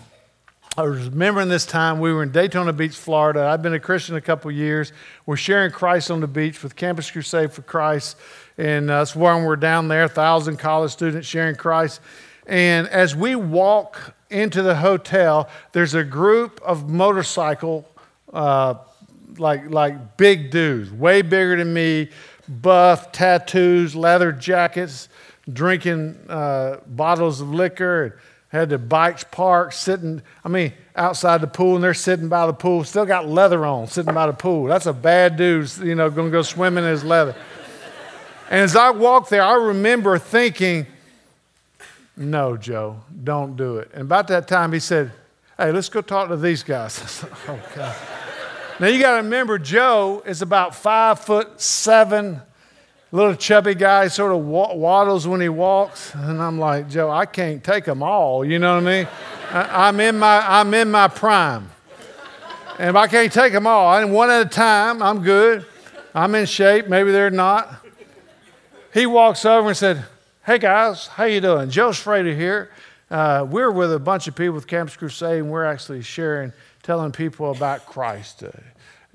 I 0.76 0.82
was 0.82 1.08
remembering 1.08 1.48
this 1.48 1.66
time 1.66 2.00
we 2.00 2.12
were 2.12 2.22
in 2.22 2.32
Daytona 2.32 2.72
Beach, 2.72 2.96
Florida. 2.96 3.44
I've 3.44 3.60
been 3.60 3.74
a 3.74 3.80
Christian 3.80 4.16
a 4.16 4.20
couple 4.20 4.50
years. 4.50 4.92
We're 5.26 5.36
sharing 5.36 5.70
Christ 5.70 6.10
on 6.10 6.20
the 6.20 6.26
beach 6.26 6.62
with 6.62 6.76
Campus 6.76 7.10
Crusade 7.10 7.52
for 7.52 7.62
Christ, 7.62 8.16
and 8.56 8.88
that's 8.88 9.14
where 9.14 9.44
we're 9.44 9.56
down 9.56 9.88
there, 9.88 10.08
thousand 10.08 10.58
college 10.58 10.92
students 10.92 11.26
sharing 11.26 11.56
Christ. 11.56 12.00
And 12.46 12.88
as 12.88 13.14
we 13.14 13.34
walk 13.34 14.14
into 14.30 14.62
the 14.62 14.76
hotel, 14.76 15.50
there's 15.72 15.94
a 15.94 16.04
group 16.04 16.60
of 16.62 16.88
motorcycle, 16.88 17.86
uh, 18.32 18.76
like 19.38 19.70
like 19.70 20.16
big 20.16 20.50
dudes, 20.50 20.90
way 20.90 21.22
bigger 21.22 21.56
than 21.56 21.72
me, 21.72 22.10
buff, 22.48 23.12
tattoos, 23.12 23.94
leather 23.94 24.32
jackets 24.32 25.08
drinking 25.50 26.18
uh, 26.28 26.78
bottles 26.86 27.40
of 27.40 27.52
liquor, 27.52 28.18
had 28.48 28.68
the 28.68 28.78
bikes 28.78 29.24
parked, 29.24 29.74
sitting, 29.74 30.22
I 30.44 30.48
mean, 30.48 30.72
outside 30.94 31.40
the 31.40 31.46
pool, 31.46 31.76
and 31.76 31.84
they're 31.84 31.94
sitting 31.94 32.28
by 32.28 32.46
the 32.46 32.52
pool, 32.52 32.84
still 32.84 33.06
got 33.06 33.28
leather 33.28 33.64
on, 33.64 33.86
sitting 33.86 34.14
by 34.14 34.26
the 34.26 34.32
pool. 34.32 34.64
That's 34.64 34.86
a 34.86 34.92
bad 34.92 35.36
dude, 35.36 35.74
you 35.78 35.94
know, 35.94 36.10
gonna 36.10 36.30
go 36.30 36.42
swimming 36.42 36.84
in 36.84 36.90
his 36.90 37.04
leather. 37.04 37.34
And 38.50 38.60
as 38.60 38.76
I 38.76 38.90
walked 38.90 39.30
there, 39.30 39.42
I 39.42 39.54
remember 39.54 40.18
thinking, 40.18 40.86
no, 42.16 42.58
Joe, 42.58 43.00
don't 43.24 43.56
do 43.56 43.78
it. 43.78 43.90
And 43.94 44.02
about 44.02 44.28
that 44.28 44.46
time, 44.46 44.72
he 44.72 44.78
said, 44.78 45.10
hey, 45.56 45.72
let's 45.72 45.88
go 45.88 46.02
talk 46.02 46.28
to 46.28 46.36
these 46.36 46.62
guys. 46.62 47.24
oh, 47.48 47.58
God. 47.74 47.96
Now, 48.82 48.88
you 48.88 49.00
got 49.00 49.12
to 49.12 49.16
remember, 49.18 49.60
Joe 49.60 50.24
is 50.26 50.42
about 50.42 50.74
five 50.74 51.20
foot 51.20 51.60
seven, 51.60 52.42
little 53.12 53.36
chubby 53.36 53.76
guy 53.76 54.08
sort 54.08 54.32
of 54.32 54.44
waddles 54.44 55.24
when 55.24 55.40
he 55.40 55.48
walks. 55.48 56.12
And 56.16 56.42
I'm 56.42 56.58
like, 56.58 56.90
Joe, 56.90 57.08
I 57.08 57.26
can't 57.26 57.62
take 57.62 57.84
them 57.84 58.02
all. 58.02 58.44
You 58.44 58.58
know 58.58 58.74
what 58.74 58.88
I 58.88 59.02
mean? 59.02 59.08
I, 59.52 59.88
am 59.88 60.00
in 60.00 60.18
my, 60.18 60.44
I'm 60.44 60.74
in 60.74 60.90
my 60.90 61.06
prime. 61.06 61.70
And 62.80 62.88
if 62.88 62.96
I 62.96 63.06
can't 63.06 63.32
take 63.32 63.52
them 63.52 63.68
all, 63.68 63.86
I 63.86 64.04
one 64.04 64.30
at 64.30 64.46
a 64.46 64.48
time, 64.48 65.00
I'm 65.00 65.22
good. 65.22 65.64
I'm 66.12 66.34
in 66.34 66.46
shape. 66.46 66.88
Maybe 66.88 67.12
they're 67.12 67.30
not. 67.30 67.86
He 68.92 69.06
walks 69.06 69.44
over 69.44 69.68
and 69.68 69.76
said, 69.76 70.04
Hey 70.44 70.58
guys, 70.58 71.06
how 71.06 71.22
you 71.22 71.40
doing? 71.40 71.70
Joe 71.70 71.92
Schrader 71.92 72.34
here. 72.34 72.72
Uh, 73.08 73.46
we're 73.48 73.70
with 73.70 73.92
a 73.92 74.00
bunch 74.00 74.26
of 74.26 74.34
people 74.34 74.54
with 74.54 74.66
Campus 74.66 74.96
Crusade, 74.96 75.38
and 75.38 75.52
we're 75.52 75.66
actually 75.66 76.02
sharing, 76.02 76.52
telling 76.82 77.12
people 77.12 77.52
about 77.52 77.86
Christ. 77.86 78.42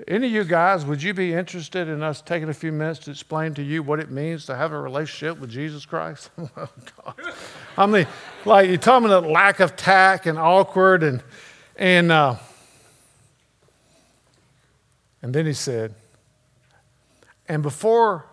Any 0.06 0.28
of 0.28 0.34
you 0.34 0.44
guys, 0.44 0.86
would 0.86 1.02
you 1.02 1.16
be 1.16 1.34
interested 1.34 1.88
in 1.88 2.04
us 2.04 2.22
taking 2.22 2.50
a 2.50 2.54
few 2.54 2.72
minutes 2.72 3.00
to 3.00 3.12
explain 3.12 3.56
to 3.56 3.64
you 3.64 3.82
what 3.82 4.00
it 4.00 4.12
means 4.12 4.46
to 4.46 4.56
have 4.56 4.72
a 4.72 4.80
relationship 4.80 5.40
with 5.40 5.50
Jesus 5.50 5.88
Christ? 5.88 6.30
oh, 6.38 6.70
I 7.76 7.86
mean, 7.88 8.06
like 8.46 8.68
you're 8.68 8.78
talking 8.78 9.08
about 9.08 9.26
lack 9.26 9.60
of 9.60 9.76
tact 9.76 10.28
and 10.28 10.38
awkward, 10.38 11.02
and 11.02 11.24
and 11.78 12.12
uh, 12.12 12.36
and 15.24 15.34
then 15.34 15.48
he 15.48 15.54
said, 15.54 15.96
and 17.48 17.64
before 17.64 18.28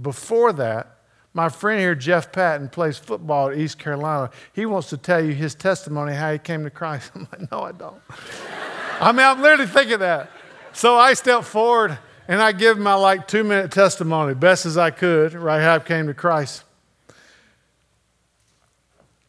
before 0.00 0.52
that, 0.52 0.98
my 1.34 1.48
friend 1.48 1.80
here, 1.80 1.96
Jeff 1.96 2.30
Patton, 2.30 2.68
plays 2.68 2.96
football 2.96 3.48
at 3.48 3.58
East 3.58 3.80
Carolina. 3.80 4.30
He 4.52 4.66
wants 4.66 4.88
to 4.90 4.96
tell 4.96 5.20
you 5.24 5.32
his 5.32 5.56
testimony 5.56 6.14
how 6.14 6.30
he 6.30 6.38
came 6.38 6.62
to 6.62 6.70
Christ. 6.70 7.10
I'm 7.16 7.26
like, 7.32 7.50
no, 7.50 7.62
I 7.62 7.72
don't. 7.72 8.00
I 9.00 9.10
mean, 9.10 9.26
I'm 9.26 9.42
literally 9.42 9.66
thinking 9.66 9.98
that. 9.98 10.30
So 10.72 10.96
I 10.96 11.14
stepped 11.14 11.46
forward 11.46 11.98
and 12.28 12.40
I 12.40 12.52
give 12.52 12.78
my 12.78 12.94
like 12.94 13.26
two 13.26 13.44
minute 13.44 13.72
testimony, 13.72 14.34
best 14.34 14.66
as 14.66 14.76
I 14.76 14.90
could, 14.90 15.34
right 15.34 15.60
how 15.60 15.76
I 15.76 15.78
came 15.80 16.06
to 16.06 16.14
Christ. 16.14 16.64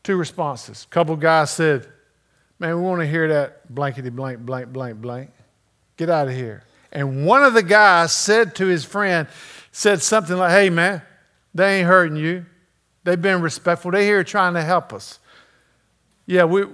Two 0.03 0.17
responses. 0.17 0.85
A 0.89 0.93
couple 0.93 1.15
guys 1.15 1.51
said, 1.51 1.87
Man, 2.59 2.75
we 2.75 2.81
want 2.83 3.01
to 3.01 3.07
hear 3.07 3.27
that 3.29 3.73
blankety 3.73 4.09
blank, 4.09 4.39
blank, 4.39 4.71
blank, 4.71 5.01
blank. 5.01 5.31
Get 5.97 6.11
out 6.11 6.27
of 6.27 6.35
here. 6.35 6.63
And 6.91 7.25
one 7.25 7.43
of 7.43 7.53
the 7.53 7.63
guys 7.63 8.11
said 8.11 8.55
to 8.55 8.67
his 8.67 8.85
friend, 8.85 9.27
said 9.71 10.01
something 10.01 10.37
like, 10.37 10.51
Hey, 10.51 10.69
man, 10.69 11.01
they 11.55 11.79
ain't 11.79 11.87
hurting 11.87 12.17
you. 12.17 12.45
They've 13.03 13.21
been 13.21 13.41
respectful. 13.41 13.91
They're 13.91 14.03
here 14.03 14.23
trying 14.23 14.53
to 14.53 14.61
help 14.61 14.93
us. 14.93 15.19
Yeah, 16.27 16.43
we, 16.43 16.65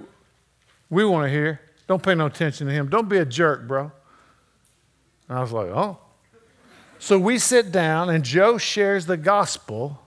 We 0.90 1.04
want 1.04 1.24
to 1.24 1.30
hear. 1.30 1.60
Don't 1.86 2.02
pay 2.02 2.14
no 2.14 2.26
attention 2.26 2.66
to 2.66 2.72
him. 2.72 2.90
Don't 2.90 3.08
be 3.08 3.16
a 3.16 3.24
jerk, 3.24 3.66
bro. 3.66 3.92
And 5.28 5.38
I 5.38 5.40
was 5.40 5.52
like, 5.52 5.68
oh. 5.68 5.98
So 6.98 7.18
we 7.18 7.38
sit 7.38 7.70
down, 7.70 8.10
and 8.10 8.24
Joe 8.24 8.58
shares 8.58 9.06
the 9.06 9.16
gospel 9.16 10.02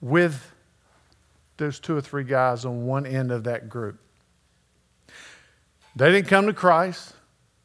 with 0.00 0.52
those 1.56 1.78
two 1.78 1.96
or 1.96 2.00
three 2.00 2.24
guys 2.24 2.64
on 2.64 2.86
one 2.86 3.06
end 3.06 3.30
of 3.30 3.44
that 3.44 3.68
group. 3.68 3.98
They 5.96 6.10
didn't 6.12 6.28
come 6.28 6.46
to 6.46 6.52
Christ. 6.52 7.14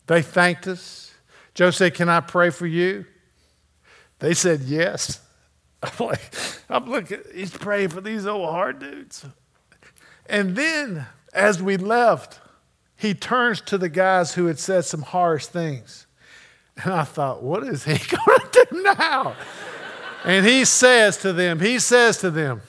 They 0.07 0.21
thanked 0.21 0.67
us. 0.67 1.13
Joe 1.53 1.71
said, 1.71 1.93
Can 1.93 2.09
I 2.09 2.19
pray 2.19 2.49
for 2.49 2.67
you? 2.67 3.05
They 4.19 4.33
said, 4.33 4.61
Yes. 4.61 5.21
I'm 5.83 6.07
like, 6.07 6.21
I'm 6.69 6.89
looking, 6.89 7.21
he's 7.33 7.51
praying 7.51 7.89
for 7.89 8.01
these 8.01 8.25
old 8.25 8.49
hard 8.49 8.79
dudes. 8.79 9.25
And 10.27 10.55
then 10.55 11.05
as 11.33 11.61
we 11.61 11.77
left, 11.77 12.39
he 13.05 13.13
turns 13.13 13.61
to 13.61 13.77
the 13.77 13.87
guys 13.87 14.33
who 14.33 14.47
had 14.47 14.57
said 14.57 14.83
some 14.83 15.03
harsh 15.03 15.45
things. 15.45 16.07
And 16.83 16.91
I 16.91 17.03
thought, 17.03 17.43
what 17.43 17.63
is 17.63 17.83
he 17.83 17.93
going 18.15 18.39
to 18.51 18.67
do 18.71 18.83
now? 18.83 19.35
and 20.25 20.45
he 20.45 20.65
says 20.65 21.17
to 21.17 21.31
them, 21.31 21.59
he 21.59 21.77
says 21.77 22.17
to 22.19 22.31
them, 22.31 22.61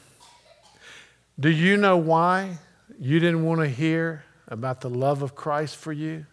Do 1.41 1.51
you 1.51 1.79
know 1.79 1.97
why 1.97 2.59
you 2.99 3.19
didn't 3.19 3.45
want 3.45 3.61
to 3.61 3.69
hear 3.69 4.25
about 4.47 4.83
the 4.83 4.91
love 4.91 5.23
of 5.23 5.35
Christ 5.35 5.77
for 5.77 5.93
you? 5.93 6.27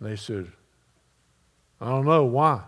And 0.00 0.10
they 0.10 0.16
said, 0.16 0.50
I 1.80 1.90
don't 1.90 2.06
know 2.06 2.24
why. 2.24 2.62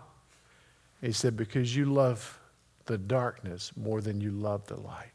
He 1.01 1.11
said, 1.11 1.35
Because 1.35 1.75
you 1.75 1.85
love 1.85 2.39
the 2.85 2.99
darkness 2.99 3.71
more 3.75 3.99
than 3.99 4.21
you 4.21 4.31
love 4.31 4.67
the 4.67 4.79
light. 4.79 5.11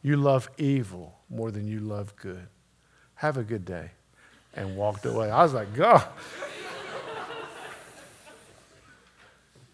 You 0.00 0.16
love 0.16 0.48
evil 0.58 1.18
more 1.28 1.50
than 1.50 1.66
you 1.66 1.80
love 1.80 2.14
good. 2.14 2.46
Have 3.16 3.36
a 3.36 3.42
good 3.42 3.64
day. 3.64 3.90
And 4.58 4.76
walked 4.76 5.06
away. 5.06 5.30
I 5.30 5.44
was 5.44 5.54
like, 5.54 5.72
God. 5.72 6.04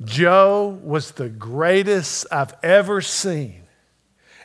Joe 0.04 0.78
was 0.82 1.12
the 1.12 1.30
greatest 1.30 2.26
I've 2.30 2.54
ever 2.62 3.00
seen 3.00 3.62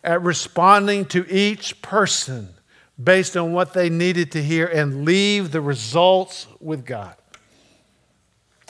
at 0.01 0.21
responding 0.21 1.03
to 1.07 1.29
each 1.29 1.81
person 1.81 2.53
based 3.01 3.35
on 3.35 3.51
what 3.51 3.73
they 3.73 3.89
needed 3.89 4.31
to 4.31 4.41
hear 4.41 4.65
and 4.65 5.03
leave 5.03 5.51
the 5.51 5.59
results 5.59 6.47
with 6.61 6.85
God. 6.85 7.15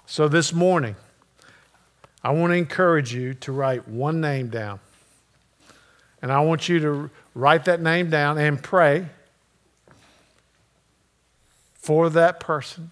So 0.08 0.28
this 0.28 0.52
morning, 0.52 0.96
I 2.24 2.32
want 2.32 2.50
to 2.52 2.58
encourage 2.58 3.14
you 3.14 3.36
to 3.36 3.52
write 3.52 3.88
one 3.88 4.22
name 4.22 4.50
down. 4.50 4.80
And 6.24 6.32
I 6.32 6.40
want 6.40 6.68
you 6.68 6.80
to 6.80 7.12
write 7.36 7.66
that 7.66 7.80
name 7.80 8.10
down 8.10 8.40
and 8.40 8.62
pray 8.62 9.10
for 11.80 12.10
that 12.10 12.40
person 12.40 12.92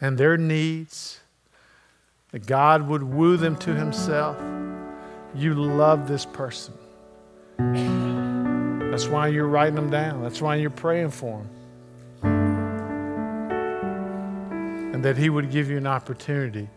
and 0.00 0.18
their 0.18 0.36
needs, 0.36 1.20
that 2.32 2.46
God 2.46 2.88
would 2.88 3.02
woo 3.02 3.36
them 3.36 3.56
to 3.58 3.74
Himself. 3.74 4.36
You 5.34 5.54
love 5.54 6.08
this 6.08 6.24
person. 6.24 6.74
That's 7.58 9.06
why 9.06 9.28
you're 9.28 9.46
writing 9.46 9.76
them 9.76 9.90
down. 9.90 10.22
That's 10.22 10.40
why 10.40 10.56
you're 10.56 10.70
praying 10.70 11.10
for 11.10 11.42
them. 11.42 11.50
And 14.94 15.04
that 15.04 15.16
He 15.16 15.30
would 15.30 15.50
give 15.50 15.70
you 15.70 15.76
an 15.76 15.86
opportunity 15.86 16.68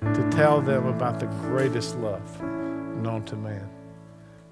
to 0.00 0.30
tell 0.30 0.60
them 0.60 0.86
about 0.86 1.20
the 1.20 1.26
greatest 1.26 1.96
love 1.98 2.42
known 2.42 3.24
to 3.26 3.36
man. 3.36 3.68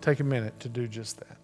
Take 0.00 0.20
a 0.20 0.24
minute 0.24 0.60
to 0.60 0.68
do 0.68 0.86
just 0.86 1.18
that. 1.18 1.36